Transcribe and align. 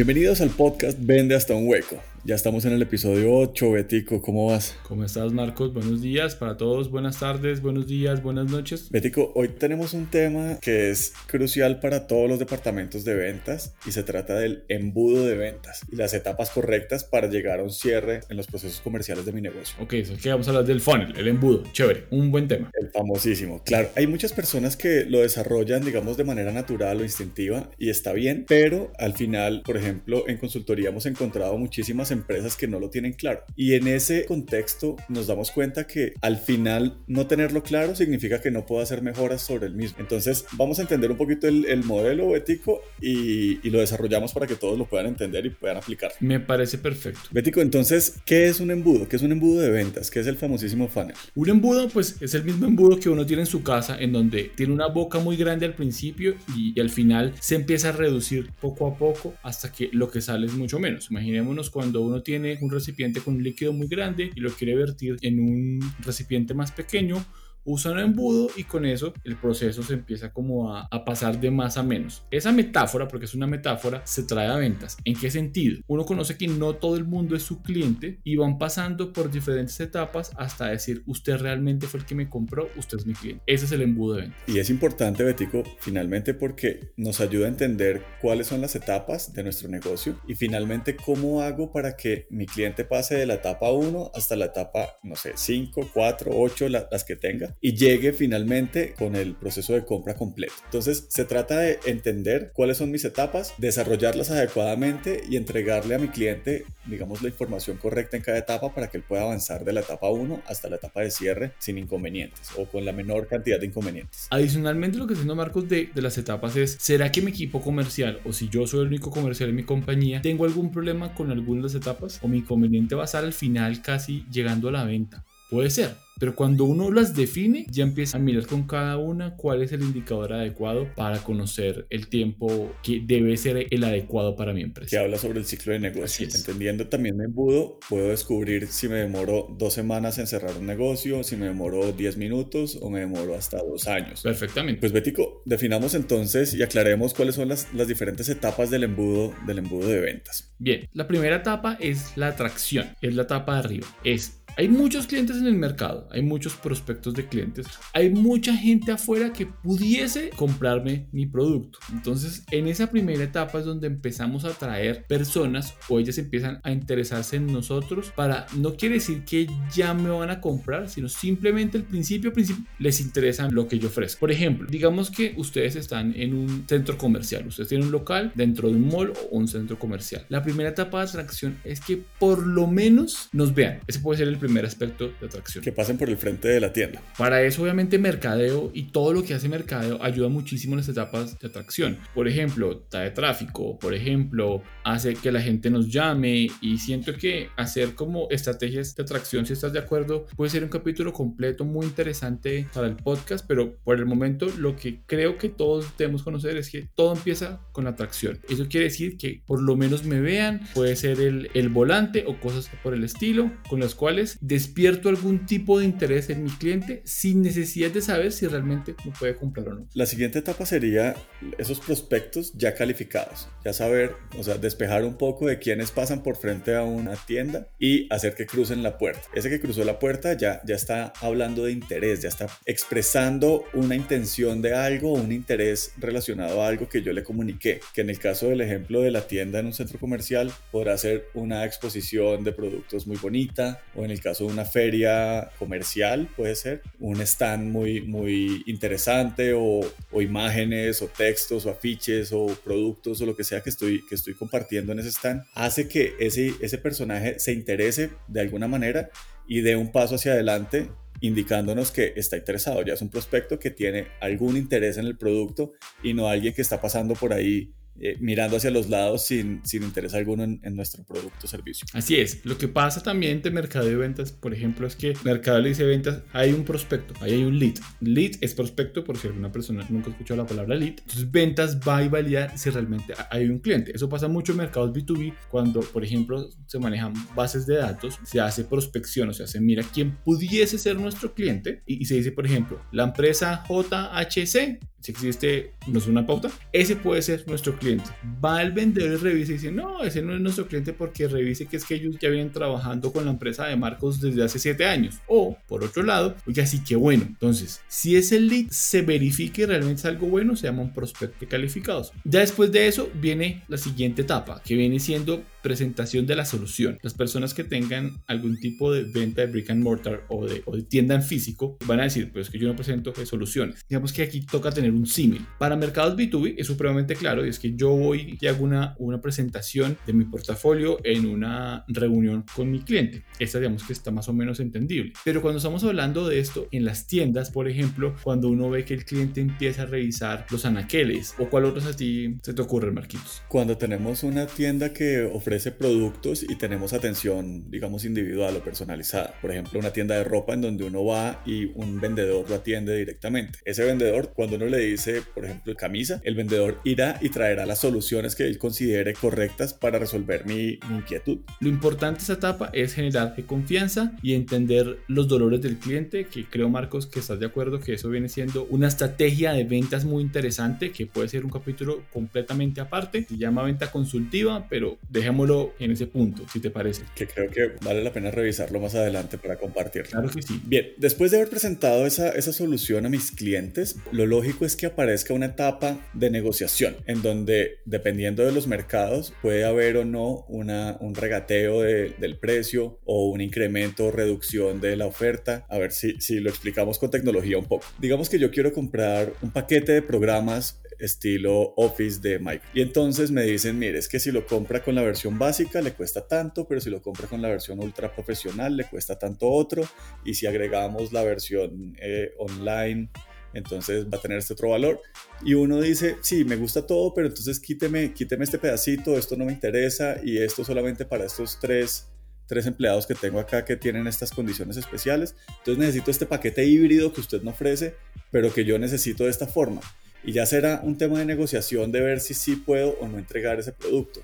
Bienvenidos 0.00 0.40
al 0.40 0.48
podcast 0.48 0.96
Vende 0.98 1.34
hasta 1.34 1.54
un 1.54 1.68
hueco. 1.68 1.96
Ya 2.22 2.34
estamos 2.34 2.66
en 2.66 2.74
el 2.74 2.82
episodio 2.82 3.34
8, 3.34 3.70
Betico, 3.70 4.20
¿cómo 4.20 4.48
vas? 4.48 4.76
¿Cómo 4.82 5.04
estás, 5.04 5.32
Marcos? 5.32 5.72
Buenos 5.72 6.02
días 6.02 6.36
para 6.36 6.58
todos, 6.58 6.90
buenas 6.90 7.18
tardes, 7.18 7.62
buenos 7.62 7.86
días, 7.86 8.22
buenas 8.22 8.50
noches. 8.50 8.90
Betico, 8.90 9.32
hoy 9.34 9.48
tenemos 9.48 9.94
un 9.94 10.04
tema 10.04 10.58
que 10.60 10.90
es 10.90 11.14
crucial 11.28 11.80
para 11.80 12.06
todos 12.06 12.28
los 12.28 12.38
departamentos 12.38 13.06
de 13.06 13.14
ventas 13.14 13.74
y 13.86 13.92
se 13.92 14.02
trata 14.02 14.34
del 14.34 14.64
embudo 14.68 15.24
de 15.24 15.34
ventas 15.34 15.80
y 15.90 15.96
las 15.96 16.12
etapas 16.12 16.50
correctas 16.50 17.04
para 17.04 17.26
llegar 17.26 17.60
a 17.60 17.62
un 17.62 17.70
cierre 17.70 18.20
en 18.28 18.36
los 18.36 18.46
procesos 18.46 18.82
comerciales 18.82 19.24
de 19.24 19.32
mi 19.32 19.40
negocio. 19.40 19.82
Ok, 19.82 19.94
eso 19.94 20.12
es 20.12 20.20
que 20.20 20.28
vamos 20.28 20.46
a 20.46 20.50
hablar 20.50 20.66
del 20.66 20.82
funnel, 20.82 21.14
el 21.16 21.26
embudo, 21.26 21.64
chévere, 21.72 22.04
un 22.10 22.30
buen 22.30 22.48
tema. 22.48 22.70
El 22.78 22.90
famosísimo, 22.90 23.62
claro. 23.64 23.88
Hay 23.96 24.06
muchas 24.06 24.34
personas 24.34 24.76
que 24.76 25.06
lo 25.06 25.20
desarrollan, 25.20 25.86
digamos, 25.86 26.18
de 26.18 26.24
manera 26.24 26.52
natural 26.52 27.00
o 27.00 27.02
instintiva 27.02 27.70
y 27.78 27.88
está 27.88 28.12
bien, 28.12 28.44
pero 28.46 28.92
al 28.98 29.14
final, 29.14 29.62
por 29.64 29.78
ejemplo, 29.78 30.28
en 30.28 30.36
consultoría 30.36 30.90
hemos 30.90 31.06
encontrado 31.06 31.56
muchísimas 31.56 32.09
empresas 32.10 32.56
que 32.56 32.68
no 32.68 32.80
lo 32.80 32.90
tienen 32.90 33.12
claro. 33.12 33.44
Y 33.56 33.74
en 33.74 33.88
ese 33.88 34.24
contexto 34.26 34.96
nos 35.08 35.26
damos 35.26 35.50
cuenta 35.50 35.86
que 35.86 36.14
al 36.20 36.38
final 36.38 36.98
no 37.06 37.26
tenerlo 37.26 37.62
claro 37.62 37.94
significa 37.94 38.40
que 38.40 38.50
no 38.50 38.66
puedo 38.66 38.82
hacer 38.82 39.02
mejoras 39.02 39.42
sobre 39.42 39.66
el 39.66 39.74
mismo. 39.74 39.98
Entonces 40.00 40.44
vamos 40.52 40.78
a 40.78 40.82
entender 40.82 41.10
un 41.10 41.16
poquito 41.16 41.48
el, 41.48 41.80
modelo 41.84 42.36
ético 42.36 42.82
y, 43.00 43.66
y, 43.66 43.70
lo 43.70 43.80
desarrollamos 43.80 44.32
para 44.32 44.46
que 44.46 44.54
todos 44.54 44.78
lo 44.78 44.84
puedan 44.84 45.06
entender 45.06 45.46
y 45.46 45.50
puedan 45.50 45.78
aplicar. 45.78 46.12
Me 46.20 46.38
parece 46.38 46.78
perfecto. 46.78 47.20
Bético, 47.30 47.62
entonces, 47.62 48.16
¿qué 48.24 48.46
es 48.48 48.60
un 48.60 48.70
embudo? 48.70 49.08
¿Qué 49.08 49.16
es 49.16 49.22
un 49.22 49.32
embudo 49.32 49.60
de 49.60 49.70
ventas? 49.70 50.10
¿Qué 50.10 50.20
es 50.20 50.26
el 50.26 50.36
famosísimo 50.36 50.88
funnel? 50.88 51.16
Un 51.34 51.48
embudo, 51.48 51.88
pues 51.88 52.16
es 52.20 52.34
el 52.34 52.44
mismo 52.44 52.66
embudo 52.66 52.98
que 52.98 53.08
uno 53.08 53.24
tiene 53.24 53.42
en 53.42 53.46
su 53.46 53.62
casa, 53.62 53.98
en 53.98 54.12
donde 54.12 54.50
tiene 54.54 54.72
una 54.72 54.88
boca 54.88 55.18
muy 55.18 55.36
grande 55.36 55.66
al 55.66 55.74
principio 55.74 56.34
y, 56.54 56.74
y 56.76 56.80
al 56.80 56.90
final 56.90 57.34
se 57.40 57.54
empieza 57.54 57.88
a 57.88 57.92
reducir 57.92 58.50
poco 58.60 58.86
a 58.86 58.96
poco 58.96 59.34
hasta 59.42 59.72
que 59.72 59.88
lo 59.92 60.10
que 60.10 60.20
sale 60.20 60.46
es 60.46 60.54
mucho 60.54 60.78
menos. 60.78 61.10
Imaginémonos 61.10 61.70
cuando 61.70 61.99
uno 62.00 62.22
tiene 62.22 62.58
un 62.60 62.70
recipiente 62.70 63.20
con 63.20 63.36
un 63.36 63.42
líquido 63.42 63.72
muy 63.72 63.86
grande 63.86 64.30
y 64.34 64.40
lo 64.40 64.50
quiere 64.50 64.74
vertir 64.74 65.16
en 65.22 65.40
un 65.40 65.80
recipiente 66.00 66.54
más 66.54 66.72
pequeño, 66.72 67.24
usa 67.64 67.92
un 67.92 67.98
embudo 67.98 68.48
y 68.56 68.64
con 68.64 68.84
eso 68.84 69.12
el 69.24 69.36
proceso 69.36 69.82
se 69.82 69.94
empieza 69.94 70.32
como 70.32 70.74
a, 70.74 70.88
pasar 71.04 71.40
de 71.40 71.50
más 71.50 71.76
a 71.76 71.82
menos. 71.82 72.24
Esa 72.30 72.52
metáfora, 72.52 73.08
porque 73.08 73.24
es 73.24 73.34
una 73.34 73.46
metáfora, 73.46 74.02
se 74.04 74.22
trae 74.22 74.48
a 74.48 74.56
ventas. 74.56 74.96
¿En 75.04 75.14
qué 75.14 75.30
sentido? 75.30 75.80
Uno 75.86 76.04
conoce 76.04 76.36
que 76.36 76.46
no 76.46 76.74
todo 76.74 76.96
el 76.96 77.04
mundo 77.04 77.36
es 77.36 77.42
su 77.42 77.62
cliente 77.62 78.20
y 78.22 78.36
van 78.36 78.58
pasando 78.58 79.12
por 79.12 79.30
diferentes 79.30 79.80
etapas 79.80 80.32
hasta 80.36 80.68
decir, 80.68 81.02
usted 81.06 81.38
realmente 81.38 81.86
fue 81.86 82.00
el 82.00 82.06
que 82.06 82.14
me 82.14 82.28
compró, 82.28 82.68
usted 82.76 82.98
es 82.98 83.06
mi 83.06 83.14
cliente. 83.14 83.42
Ese 83.46 83.64
es 83.64 83.72
el 83.72 83.82
embudo 83.82 84.14
de 84.14 84.22
venta. 84.22 84.36
Y 84.46 84.58
es 84.58 84.70
importante, 84.70 85.24
Betico, 85.24 85.62
finalmente 85.78 86.34
porque 86.34 86.92
nos 86.96 87.20
ayuda 87.20 87.46
a 87.46 87.48
entender 87.48 88.02
cuáles 88.20 88.46
son 88.46 88.60
las 88.60 88.74
etapas 88.74 89.32
de 89.32 89.42
nuestro 89.42 89.68
negocio 89.68 90.20
y 90.26 90.34
finalmente 90.34 90.96
cómo 90.96 91.42
hago 91.42 91.72
para 91.72 91.96
que 91.96 92.26
mi 92.30 92.46
cliente 92.46 92.84
pase 92.84 93.16
de 93.16 93.26
la 93.26 93.34
etapa 93.34 93.70
1 93.70 94.12
hasta 94.14 94.36
la 94.36 94.46
etapa, 94.46 94.98
no 95.02 95.16
sé, 95.16 95.32
5, 95.34 95.90
4, 95.92 96.32
8, 96.34 96.68
las 96.68 97.04
que 97.04 97.16
tenga 97.16 97.49
y 97.60 97.74
llegue 97.74 98.12
finalmente 98.12 98.94
con 98.98 99.16
el 99.16 99.34
proceso 99.34 99.72
de 99.72 99.84
compra 99.84 100.14
completo. 100.14 100.52
Entonces 100.64 101.06
se 101.08 101.24
trata 101.24 101.58
de 101.58 101.78
entender 101.86 102.52
cuáles 102.54 102.78
son 102.78 102.90
mis 102.90 103.04
etapas, 103.04 103.54
desarrollarlas 103.58 104.30
adecuadamente 104.30 105.22
y 105.28 105.36
entregarle 105.36 105.94
a 105.94 105.98
mi 105.98 106.08
cliente, 106.08 106.64
digamos, 106.86 107.22
la 107.22 107.28
información 107.28 107.76
correcta 107.76 108.16
en 108.16 108.22
cada 108.22 108.38
etapa 108.38 108.74
para 108.74 108.88
que 108.88 108.98
él 108.98 109.04
pueda 109.06 109.22
avanzar 109.22 109.64
de 109.64 109.72
la 109.72 109.80
etapa 109.80 110.10
1 110.10 110.42
hasta 110.46 110.68
la 110.68 110.76
etapa 110.76 111.00
de 111.00 111.10
cierre 111.10 111.52
sin 111.58 111.78
inconvenientes 111.78 112.50
o 112.56 112.66
con 112.66 112.84
la 112.84 112.92
menor 112.92 113.26
cantidad 113.28 113.58
de 113.58 113.66
inconvenientes. 113.66 114.26
Adicionalmente 114.30 114.98
lo 114.98 115.06
que 115.06 115.14
diciendo 115.14 115.34
Marcos 115.34 115.68
de, 115.68 115.90
de 115.94 116.02
las 116.02 116.16
etapas 116.18 116.56
es, 116.56 116.76
¿será 116.80 117.12
que 117.12 117.22
mi 117.22 117.30
equipo 117.30 117.60
comercial 117.60 118.20
o 118.24 118.32
si 118.32 118.48
yo 118.48 118.66
soy 118.66 118.80
el 118.80 118.88
único 118.88 119.10
comercial 119.10 119.50
en 119.50 119.56
mi 119.56 119.64
compañía, 119.64 120.22
tengo 120.22 120.44
algún 120.44 120.70
problema 120.70 121.14
con 121.14 121.30
alguna 121.30 121.60
de 121.60 121.68
las 121.68 121.74
etapas 121.74 122.18
o 122.22 122.28
mi 122.28 122.38
inconveniente 122.38 122.94
va 122.94 123.02
a 123.02 123.04
estar 123.06 123.24
al 123.24 123.32
final 123.32 123.82
casi 123.82 124.24
llegando 124.30 124.68
a 124.68 124.72
la 124.72 124.84
venta? 124.84 125.24
Puede 125.50 125.70
ser, 125.70 125.96
pero 126.20 126.36
cuando 126.36 126.64
uno 126.64 126.90
las 126.90 127.16
define, 127.16 127.64
ya 127.70 127.82
empieza 127.82 128.18
a 128.18 128.20
mirar 128.20 128.46
con 128.46 128.66
cada 128.66 128.98
una 128.98 129.36
cuál 129.36 129.62
es 129.62 129.72
el 129.72 129.80
indicador 129.80 130.34
adecuado 130.34 130.86
para 130.94 131.18
conocer 131.20 131.86
el 131.88 132.08
tiempo 132.08 132.76
que 132.82 133.00
debe 133.02 133.38
ser 133.38 133.66
el 133.70 133.84
adecuado 133.84 134.36
para 134.36 134.52
mi 134.52 134.60
empresa. 134.60 134.90
Que 134.90 134.98
habla 134.98 135.16
sobre 135.16 135.38
el 135.38 135.46
ciclo 135.46 135.72
de 135.72 135.78
negocio. 135.78 136.28
Entendiendo 136.32 136.88
también 136.88 137.16
mi 137.16 137.24
embudo, 137.24 137.80
puedo 137.88 138.08
descubrir 138.08 138.66
si 138.66 138.86
me 138.86 138.96
demoro 138.96 139.48
dos 139.58 139.72
semanas 139.72 140.18
en 140.18 140.26
cerrar 140.26 140.54
un 140.58 140.66
negocio, 140.66 141.24
si 141.24 141.36
me 141.36 141.46
demoro 141.46 141.90
10 141.90 142.18
minutos 142.18 142.78
o 142.82 142.90
me 142.90 143.00
demoro 143.00 143.34
hasta 143.34 143.56
dos 143.56 143.88
años. 143.88 144.20
Perfectamente. 144.20 144.78
Pues 144.78 144.92
Bético, 144.92 145.42
definamos 145.46 145.94
entonces 145.94 146.52
y 146.52 146.62
aclaremos 146.62 147.14
cuáles 147.14 147.34
son 147.36 147.48
las, 147.48 147.72
las 147.72 147.88
diferentes 147.88 148.28
etapas 148.28 148.68
del 148.68 148.84
embudo, 148.84 149.32
del 149.46 149.60
embudo 149.60 149.88
de 149.88 150.00
ventas. 150.00 150.52
Bien, 150.58 150.86
la 150.92 151.08
primera 151.08 151.36
etapa 151.36 151.78
es 151.80 152.14
la 152.16 152.28
atracción, 152.28 152.88
es 153.00 153.14
la 153.14 153.22
etapa 153.22 153.54
de 153.54 153.58
arriba. 153.60 153.86
Es 154.04 154.39
hay 154.56 154.68
muchos 154.68 155.06
clientes 155.06 155.36
en 155.36 155.46
el 155.46 155.54
mercado, 155.54 156.08
hay 156.10 156.22
muchos 156.22 156.54
prospectos 156.54 157.14
de 157.14 157.26
clientes, 157.26 157.66
hay 157.92 158.10
mucha 158.10 158.54
gente 158.54 158.92
afuera 158.92 159.32
que 159.32 159.46
pudiese 159.46 160.30
comprarme 160.30 161.06
mi 161.12 161.26
producto. 161.26 161.78
Entonces, 161.92 162.44
en 162.50 162.68
esa 162.68 162.90
primera 162.90 163.22
etapa 163.22 163.58
es 163.58 163.64
donde 163.64 163.86
empezamos 163.86 164.44
a 164.44 164.48
atraer 164.48 165.04
personas 165.06 165.74
o 165.88 165.98
ellas 165.98 166.18
empiezan 166.18 166.60
a 166.62 166.72
interesarse 166.72 167.36
en 167.36 167.46
nosotros 167.46 168.12
para, 168.14 168.46
no 168.56 168.74
quiere 168.74 168.96
decir 168.96 169.24
que 169.24 169.48
ya 169.74 169.94
me 169.94 170.10
van 170.10 170.30
a 170.30 170.40
comprar, 170.40 170.88
sino 170.88 171.08
simplemente 171.08 171.78
al 171.78 171.84
principio, 171.84 172.32
principio 172.32 172.64
les 172.78 173.00
interesa 173.00 173.48
lo 173.48 173.68
que 173.68 173.78
yo 173.78 173.88
ofrezco. 173.88 174.20
Por 174.20 174.30
ejemplo, 174.30 174.66
digamos 174.70 175.10
que 175.10 175.34
ustedes 175.36 175.76
están 175.76 176.14
en 176.16 176.34
un 176.34 176.64
centro 176.68 176.98
comercial, 176.98 177.46
ustedes 177.46 177.68
tienen 177.68 177.86
un 177.86 177.92
local 177.92 178.32
dentro 178.34 178.68
de 178.68 178.74
un 178.74 178.88
mall 178.88 179.12
o 179.12 179.36
un 179.36 179.48
centro 179.48 179.78
comercial. 179.78 180.24
La 180.28 180.42
primera 180.42 180.70
etapa 180.70 180.98
de 180.98 181.08
atracción 181.08 181.56
es 181.64 181.80
que 181.80 182.02
por 182.18 182.46
lo 182.46 182.66
menos 182.66 183.28
nos 183.32 183.54
vean. 183.54 183.80
Ese 183.86 184.00
puede 184.00 184.18
ser 184.18 184.28
el 184.28 184.38
primer 184.40 184.64
aspecto 184.64 185.12
de 185.20 185.26
atracción. 185.26 185.62
Que 185.62 185.72
pasen 185.72 185.98
por 185.98 186.08
el 186.08 186.16
frente 186.16 186.48
de 186.48 186.60
la 186.60 186.72
tienda. 186.72 187.02
Para 187.16 187.42
eso, 187.42 187.62
obviamente, 187.62 187.98
mercadeo 187.98 188.70
y 188.74 188.84
todo 188.84 189.12
lo 189.12 189.22
que 189.22 189.34
hace 189.34 189.48
mercadeo 189.48 190.02
ayuda 190.02 190.28
muchísimo 190.28 190.74
en 190.74 190.78
las 190.78 190.88
etapas 190.88 191.38
de 191.38 191.46
atracción. 191.46 191.98
Por 192.14 192.28
ejemplo, 192.28 192.86
de 192.90 193.10
tráfico, 193.10 193.78
por 193.78 193.94
ejemplo, 193.94 194.62
hace 194.84 195.14
que 195.14 195.30
la 195.32 195.40
gente 195.40 195.70
nos 195.70 195.90
llame 195.92 196.48
y 196.60 196.78
siento 196.78 197.14
que 197.14 197.48
hacer 197.56 197.94
como 197.94 198.28
estrategias 198.30 198.94
de 198.94 199.02
atracción, 199.02 199.46
si 199.46 199.52
estás 199.52 199.72
de 199.72 199.78
acuerdo, 199.78 200.26
puede 200.36 200.50
ser 200.50 200.64
un 200.64 200.70
capítulo 200.70 201.12
completo 201.12 201.64
muy 201.64 201.86
interesante 201.86 202.68
para 202.72 202.86
el 202.86 202.96
podcast, 202.96 203.44
pero 203.46 203.76
por 203.84 203.98
el 203.98 204.06
momento 204.06 204.46
lo 204.58 204.76
que 204.76 205.02
creo 205.06 205.38
que 205.38 205.48
todos 205.48 205.86
debemos 205.98 206.22
conocer 206.22 206.56
es 206.56 206.70
que 206.70 206.88
todo 206.94 207.14
empieza 207.14 207.60
con 207.72 207.84
la 207.84 207.90
atracción. 207.90 208.38
Eso 208.48 208.66
quiere 208.68 208.84
decir 208.84 209.16
que 209.16 209.42
por 209.46 209.60
lo 209.62 209.76
menos 209.76 210.04
me 210.04 210.20
vean, 210.20 210.60
puede 210.74 210.96
ser 210.96 211.20
el, 211.20 211.50
el 211.54 211.68
volante 211.68 212.24
o 212.26 212.40
cosas 212.40 212.70
por 212.82 212.94
el 212.94 213.04
estilo, 213.04 213.50
con 213.68 213.80
las 213.80 213.94
cuales 213.94 214.29
despierto 214.40 215.08
algún 215.08 215.46
tipo 215.46 215.78
de 215.78 215.84
interés 215.84 216.30
en 216.30 216.44
mi 216.44 216.50
cliente 216.50 217.02
sin 217.04 217.42
necesidad 217.42 217.90
de 217.90 218.02
saber 218.02 218.32
si 218.32 218.46
realmente 218.46 218.94
me 219.04 219.12
puede 219.12 219.36
comprar 219.36 219.68
o 219.68 219.74
no. 219.74 219.88
La 219.94 220.06
siguiente 220.06 220.38
etapa 220.38 220.66
sería 220.66 221.14
esos 221.58 221.80
prospectos 221.80 222.52
ya 222.54 222.74
calificados, 222.74 223.48
ya 223.64 223.72
saber, 223.72 224.14
o 224.38 224.42
sea, 224.42 224.58
despejar 224.58 225.04
un 225.04 225.16
poco 225.16 225.46
de 225.46 225.58
quienes 225.58 225.90
pasan 225.90 226.22
por 226.22 226.36
frente 226.36 226.74
a 226.74 226.82
una 226.82 227.14
tienda 227.14 227.68
y 227.78 228.12
hacer 228.12 228.34
que 228.34 228.46
crucen 228.46 228.82
la 228.82 228.98
puerta. 228.98 229.22
Ese 229.34 229.50
que 229.50 229.60
cruzó 229.60 229.84
la 229.84 229.98
puerta 229.98 230.34
ya, 230.34 230.60
ya 230.66 230.74
está 230.74 231.12
hablando 231.20 231.64
de 231.64 231.72
interés, 231.72 232.22
ya 232.22 232.28
está 232.28 232.46
expresando 232.66 233.64
una 233.74 233.94
intención 233.94 234.62
de 234.62 234.74
algo, 234.74 235.12
un 235.12 235.32
interés 235.32 235.92
relacionado 235.98 236.62
a 236.62 236.68
algo 236.68 236.88
que 236.88 237.02
yo 237.02 237.12
le 237.12 237.22
comuniqué, 237.22 237.80
que 237.94 238.00
en 238.00 238.10
el 238.10 238.18
caso 238.18 238.48
del 238.48 238.60
ejemplo 238.60 239.00
de 239.00 239.10
la 239.10 239.26
tienda 239.26 239.60
en 239.60 239.66
un 239.66 239.72
centro 239.72 239.98
comercial 239.98 240.52
podrá 240.70 240.96
ser 240.98 241.26
una 241.34 241.64
exposición 241.64 242.44
de 242.44 242.52
productos 242.52 243.06
muy 243.06 243.16
bonita 243.16 243.82
o 243.94 244.04
en 244.04 244.10
el 244.10 244.19
caso 244.20 244.46
de 244.46 244.52
una 244.52 244.64
feria 244.64 245.50
comercial 245.58 246.28
puede 246.36 246.54
ser 246.54 246.82
un 246.98 247.20
stand 247.20 247.70
muy 247.70 248.02
muy 248.02 248.62
interesante 248.66 249.52
o, 249.54 249.80
o 250.12 250.22
imágenes 250.22 251.02
o 251.02 251.06
textos 251.06 251.66
o 251.66 251.70
afiches 251.70 252.32
o 252.32 252.46
productos 252.64 253.20
o 253.20 253.26
lo 253.26 253.36
que 253.36 253.44
sea 253.44 253.62
que 253.62 253.70
estoy 253.70 254.04
que 254.06 254.14
estoy 254.14 254.34
compartiendo 254.34 254.92
en 254.92 255.00
ese 255.00 255.10
stand 255.10 255.42
hace 255.54 255.88
que 255.88 256.14
ese, 256.18 256.54
ese 256.60 256.78
personaje 256.78 257.38
se 257.38 257.52
interese 257.52 258.10
de 258.28 258.40
alguna 258.40 258.68
manera 258.68 259.10
y 259.46 259.60
dé 259.60 259.76
un 259.76 259.90
paso 259.90 260.14
hacia 260.14 260.32
adelante 260.32 260.88
indicándonos 261.20 261.90
que 261.90 262.14
está 262.16 262.36
interesado, 262.36 262.82
ya 262.82 262.94
es 262.94 263.02
un 263.02 263.10
prospecto 263.10 263.58
que 263.58 263.70
tiene 263.70 264.06
algún 264.20 264.56
interés 264.56 264.96
en 264.96 265.06
el 265.06 265.18
producto 265.18 265.72
y 266.02 266.14
no 266.14 266.28
alguien 266.28 266.54
que 266.54 266.62
está 266.62 266.80
pasando 266.80 267.14
por 267.14 267.32
ahí 267.32 267.74
eh, 267.98 268.16
mirando 268.20 268.56
hacia 268.56 268.70
los 268.70 268.88
lados 268.88 269.26
sin, 269.26 269.60
sin 269.64 269.82
interés 269.82 270.14
alguno 270.14 270.44
en, 270.44 270.60
nuestro 270.74 271.04
producto 271.04 271.44
o 271.44 271.46
servicio. 271.46 271.86
Así 271.92 272.16
es. 272.16 272.44
Lo 272.46 272.56
que 272.56 272.68
pasa 272.68 273.02
también 273.02 273.42
de 273.42 273.50
mercado 273.50 273.86
de 273.86 273.96
ventas, 273.96 274.32
por 274.32 274.54
ejemplo, 274.54 274.86
es 274.86 274.96
que 274.96 275.14
mercado 275.24 275.60
le 275.60 275.70
dice 275.70 275.84
ventas, 275.84 276.22
hay 276.32 276.52
un 276.52 276.64
prospecto, 276.64 277.14
ahí 277.20 277.32
hay 277.32 277.44
un 277.44 277.58
lead. 277.58 277.74
Lead 278.00 278.32
es 278.40 278.54
prospecto, 278.54 279.04
por 279.04 279.18
si 279.18 279.26
alguna 279.26 279.52
persona 279.52 279.86
nunca 279.90 280.08
ha 280.08 280.12
escuchado 280.12 280.42
la 280.42 280.46
palabra 280.46 280.76
lead. 280.76 280.94
Entonces, 281.00 281.30
ventas 281.30 281.78
va 281.80 281.98
a 281.98 282.08
validar 282.08 282.56
si 282.56 282.70
realmente 282.70 283.14
hay 283.30 283.48
un 283.48 283.58
cliente. 283.58 283.92
Eso 283.94 284.08
pasa 284.08 284.28
mucho 284.28 284.52
en 284.52 284.58
mercados 284.58 284.92
B2B 284.92 285.34
cuando, 285.50 285.80
por 285.80 286.04
ejemplo, 286.04 286.48
se 286.66 286.78
manejan 286.78 287.12
bases 287.34 287.66
de 287.66 287.76
datos, 287.76 288.18
se 288.24 288.40
hace 288.40 288.64
prospección, 288.64 289.28
o 289.28 289.32
sea, 289.34 289.46
se 289.46 289.60
mira 289.60 289.84
quién 289.92 290.16
pudiese 290.24 290.78
ser 290.78 290.96
nuestro 290.96 291.34
cliente 291.34 291.82
y, 291.86 292.02
y 292.02 292.04
se 292.06 292.14
dice, 292.14 292.32
por 292.32 292.46
ejemplo, 292.46 292.80
la 292.92 293.04
empresa 293.04 293.64
JHC 293.68 294.78
si 295.00 295.12
existe, 295.12 295.72
no 295.86 295.98
es 295.98 296.06
una 296.06 296.26
pauta, 296.26 296.50
ese 296.72 296.96
puede 296.96 297.22
ser 297.22 297.46
nuestro 297.48 297.78
cliente. 297.78 298.10
Va 298.44 298.62
el 298.62 298.72
vendedor 298.72 299.12
y 299.12 299.16
revisa 299.16 299.52
y 299.52 299.54
dice, 299.54 299.72
no, 299.72 300.02
ese 300.02 300.22
no 300.22 300.34
es 300.34 300.40
nuestro 300.40 300.66
cliente 300.66 300.92
porque 300.92 301.26
revise 301.28 301.66
que 301.66 301.76
es 301.76 301.84
que 301.84 301.94
ellos 301.94 302.16
ya 302.20 302.28
vienen 302.28 302.52
trabajando 302.52 303.12
con 303.12 303.24
la 303.24 303.30
empresa 303.30 303.66
de 303.66 303.76
Marcos 303.76 304.20
desde 304.20 304.44
hace 304.44 304.58
7 304.58 304.86
años. 304.86 305.16
O, 305.26 305.56
por 305.66 305.84
otro 305.84 306.02
lado, 306.02 306.36
oye, 306.46 306.62
así 306.62 306.84
que 306.84 306.96
bueno. 306.96 307.24
Entonces, 307.26 307.80
si 307.88 308.16
ese 308.16 308.40
lead 308.40 308.66
se 308.70 309.02
verifique 309.02 309.66
realmente 309.66 310.00
es 310.00 310.04
algo 310.04 310.26
bueno, 310.26 310.56
se 310.56 310.66
llama 310.66 310.82
un 310.82 310.92
prospecto 310.92 311.46
calificados. 311.48 312.12
Ya 312.24 312.40
después 312.40 312.70
de 312.72 312.86
eso 312.86 313.10
viene 313.14 313.62
la 313.68 313.78
siguiente 313.78 314.22
etapa, 314.22 314.62
que 314.64 314.74
viene 314.74 315.00
siendo 315.00 315.42
presentación 315.62 316.26
de 316.26 316.36
la 316.36 316.44
solución. 316.44 316.98
Las 317.02 317.14
personas 317.14 317.54
que 317.54 317.64
tengan 317.64 318.22
algún 318.26 318.58
tipo 318.58 318.92
de 318.92 319.04
venta 319.04 319.42
de 319.42 319.48
brick 319.48 319.70
and 319.70 319.82
mortar 319.82 320.24
o 320.28 320.46
de, 320.46 320.62
tienda 320.88 321.14
en 321.14 321.22
físico 321.22 321.78
van 321.86 322.00
a 322.00 322.04
decir, 322.04 322.32
pues 322.32 322.50
que 322.50 322.58
yo 322.58 322.66
no 322.66 322.74
presento 322.74 323.12
soluciones. 323.24 323.84
Digamos 323.88 324.12
que 324.12 324.22
aquí 324.22 324.40
toca 324.40 324.70
tener 324.70 324.92
un 324.92 325.06
símil. 325.06 325.46
Para 325.58 325.76
mercados 325.76 326.16
B2B 326.16 326.54
es 326.58 326.66
supremamente 326.66 327.14
claro 327.14 327.44
y 327.44 327.48
es 327.48 327.58
que 327.58 327.74
yo 327.74 327.90
voy 327.90 328.38
y 328.40 328.46
hago 328.46 328.64
una, 328.64 328.94
una 328.98 329.20
presentación 329.20 329.98
de 330.06 330.12
mi 330.12 330.24
portafolio 330.24 330.98
en 331.04 331.26
una 331.26 331.84
reunión 331.88 332.44
con 332.54 332.70
mi 332.70 332.80
cliente. 332.80 333.22
Esta 333.38 333.58
digamos 333.58 333.84
que 333.84 333.92
está 333.92 334.10
más 334.10 334.28
o 334.28 334.32
menos 334.32 334.60
entendible. 334.60 335.12
Pero 335.24 335.42
cuando 335.42 335.58
estamos 335.58 335.84
hablando 335.84 336.28
de 336.28 336.40
esto 336.40 336.68
en 336.70 336.84
las 336.84 337.06
tiendas, 337.06 337.50
por 337.50 337.68
ejemplo, 337.68 338.14
cuando 338.22 338.48
uno 338.48 338.70
ve 338.70 338.84
que 338.84 338.94
el 338.94 339.04
cliente 339.04 339.40
empieza 339.40 339.82
a 339.82 339.86
revisar 339.86 340.46
los 340.50 340.64
anaqueles 340.64 341.34
o 341.38 341.48
cuál 341.48 341.64
otros 341.64 341.86
a 341.86 341.94
ti 341.94 342.38
se 342.42 342.54
te 342.54 342.62
ocurre, 342.62 342.90
Marquitos. 342.90 343.42
Cuando 343.48 343.76
tenemos 343.76 344.22
una 344.22 344.46
tienda 344.46 344.92
que 344.92 345.22
ofrece 345.22 345.49
ofrece 345.50 345.72
productos 345.72 346.44
y 346.48 346.54
tenemos 346.54 346.92
atención, 346.92 347.68
digamos, 347.72 348.04
individual 348.04 348.54
o 348.54 348.60
personalizada. 348.62 349.34
Por 349.42 349.50
ejemplo, 349.50 349.80
una 349.80 349.92
tienda 349.92 350.14
de 350.14 350.22
ropa 350.22 350.54
en 350.54 350.60
donde 350.60 350.84
uno 350.84 351.04
va 351.04 351.42
y 351.44 351.72
un 351.74 352.00
vendedor 352.00 352.48
lo 352.48 352.54
atiende 352.54 352.96
directamente. 352.96 353.58
Ese 353.64 353.84
vendedor, 353.84 354.32
cuando 354.32 354.54
uno 354.54 354.66
le 354.66 354.78
dice, 354.78 355.22
por 355.34 355.44
ejemplo, 355.44 355.74
camisa, 355.74 356.20
el 356.22 356.36
vendedor 356.36 356.80
irá 356.84 357.18
y 357.20 357.30
traerá 357.30 357.66
las 357.66 357.80
soluciones 357.80 358.36
que 358.36 358.44
él 358.44 358.58
considere 358.58 359.12
correctas 359.14 359.74
para 359.74 359.98
resolver 359.98 360.46
mi, 360.46 360.78
inquietud. 360.88 361.38
Lo 361.58 361.68
importante 361.68 362.18
de 362.18 362.22
esta 362.22 362.34
etapa 362.34 362.70
es 362.72 362.94
generar 362.94 363.34
confianza 363.44 364.12
y 364.22 364.34
entender 364.34 364.98
los 365.08 365.26
dolores 365.26 365.60
del 365.62 365.78
cliente, 365.78 366.26
que 366.26 366.44
creo, 366.44 366.68
Marcos, 366.68 367.06
que 367.06 367.18
estás 367.18 367.40
de 367.40 367.46
acuerdo 367.46 367.80
que 367.80 367.94
eso 367.94 368.08
viene 368.08 368.28
siendo 368.28 368.66
una 368.66 368.86
estrategia 368.86 369.52
de 369.52 369.64
ventas 369.64 370.04
muy 370.04 370.22
interesante, 370.22 370.92
que 370.92 371.06
puede 371.06 371.28
ser 371.28 371.44
un 371.44 371.50
capítulo 371.50 372.04
completamente 372.12 372.80
aparte. 372.80 373.24
Se 373.28 373.36
llama 373.36 373.64
venta 373.64 373.90
consultiva, 373.90 374.66
pero 374.68 374.98
dejemos 375.08 375.39
en 375.78 375.90
ese 375.90 376.06
punto, 376.06 376.44
si 376.52 376.60
te 376.60 376.70
parece. 376.70 377.02
Que 377.14 377.26
creo 377.26 377.50
que 377.50 377.72
vale 377.82 378.02
la 378.02 378.12
pena 378.12 378.30
revisarlo 378.30 378.80
más 378.80 378.94
adelante 378.94 379.38
para 379.38 379.56
compartirlo. 379.56 380.10
Claro 380.10 380.30
que 380.30 380.42
sí. 380.42 380.60
Bien, 380.64 380.88
después 380.98 381.30
de 381.30 381.38
haber 381.38 381.48
presentado 381.48 382.06
esa, 382.06 382.30
esa 382.30 382.52
solución 382.52 383.06
a 383.06 383.08
mis 383.08 383.30
clientes, 383.30 383.96
lo 384.12 384.26
lógico 384.26 384.64
es 384.64 384.76
que 384.76 384.86
aparezca 384.86 385.34
una 385.34 385.46
etapa 385.46 385.98
de 386.12 386.30
negociación 386.30 386.96
en 387.06 387.22
donde, 387.22 387.78
dependiendo 387.84 388.44
de 388.44 388.52
los 388.52 388.66
mercados, 388.66 389.32
puede 389.42 389.64
haber 389.64 389.96
o 389.96 390.04
no 390.04 390.44
una, 390.48 390.96
un 391.00 391.14
regateo 391.14 391.80
del 391.80 392.38
precio 392.38 392.98
o 393.04 393.30
un 393.30 393.40
incremento 393.40 394.06
o 394.06 394.10
reducción 394.10 394.80
de 394.80 394.96
la 394.96 395.06
oferta. 395.06 395.66
A 395.68 395.78
ver 395.78 395.92
si, 395.92 396.20
si 396.20 396.40
lo 396.40 396.50
explicamos 396.50 396.98
con 396.98 397.10
tecnología 397.10 397.58
un 397.58 397.66
poco. 397.66 397.86
Digamos 397.98 398.28
que 398.28 398.38
yo 398.38 398.50
quiero 398.50 398.72
comprar 398.72 399.32
un 399.42 399.50
paquete 399.50 399.92
de 399.92 400.02
programas 400.02 400.79
estilo 401.00 401.74
Office 401.76 402.20
de 402.20 402.38
Mike. 402.38 402.62
Y 402.74 402.82
entonces 402.82 403.30
me 403.30 403.42
dicen, 403.42 403.78
mire, 403.78 403.98
es 403.98 404.08
que 404.08 404.20
si 404.20 404.30
lo 404.30 404.46
compra 404.46 404.82
con 404.82 404.94
la 404.94 405.02
versión 405.02 405.38
básica 405.38 405.80
le 405.80 405.92
cuesta 405.92 406.26
tanto, 406.26 406.66
pero 406.66 406.80
si 406.80 406.90
lo 406.90 407.02
compra 407.02 407.26
con 407.26 407.42
la 407.42 407.48
versión 407.48 407.80
ultra 407.80 408.12
profesional 408.14 408.76
le 408.76 408.84
cuesta 408.84 409.18
tanto 409.18 409.48
otro. 409.48 409.82
Y 410.24 410.34
si 410.34 410.46
agregamos 410.46 411.12
la 411.12 411.22
versión 411.22 411.96
eh, 412.00 412.32
online, 412.38 413.10
entonces 413.52 414.06
va 414.06 414.18
a 414.18 414.20
tener 414.20 414.38
este 414.38 414.52
otro 414.52 414.70
valor. 414.70 415.00
Y 415.44 415.54
uno 415.54 415.80
dice, 415.80 416.16
sí, 416.20 416.44
me 416.44 416.56
gusta 416.56 416.86
todo, 416.86 417.12
pero 417.14 417.28
entonces 417.28 417.58
quíteme, 417.60 418.12
quíteme 418.12 418.44
este 418.44 418.58
pedacito, 418.58 419.16
esto 419.16 419.36
no 419.36 419.44
me 419.44 419.52
interesa 419.52 420.16
y 420.22 420.38
esto 420.38 420.64
solamente 420.64 421.04
para 421.04 421.24
estos 421.24 421.58
tres 421.60 422.06
tres 422.46 422.66
empleados 422.66 423.06
que 423.06 423.14
tengo 423.14 423.38
acá 423.38 423.64
que 423.64 423.76
tienen 423.76 424.08
estas 424.08 424.32
condiciones 424.32 424.76
especiales. 424.76 425.36
Entonces 425.58 425.78
necesito 425.78 426.10
este 426.10 426.26
paquete 426.26 426.64
híbrido 426.64 427.12
que 427.12 427.20
usted 427.20 427.42
no 427.42 427.52
ofrece, 427.52 427.94
pero 428.32 428.52
que 428.52 428.64
yo 428.64 428.76
necesito 428.76 429.22
de 429.22 429.30
esta 429.30 429.46
forma 429.46 429.80
y 430.22 430.32
ya 430.32 430.46
será 430.46 430.80
un 430.82 430.98
tema 430.98 431.18
de 431.18 431.24
negociación 431.24 431.92
de 431.92 432.00
ver 432.00 432.20
si 432.20 432.34
sí 432.34 432.56
puedo 432.56 432.96
o 433.00 433.08
no 433.08 433.18
entregar 433.18 433.58
ese 433.58 433.72
producto. 433.72 434.20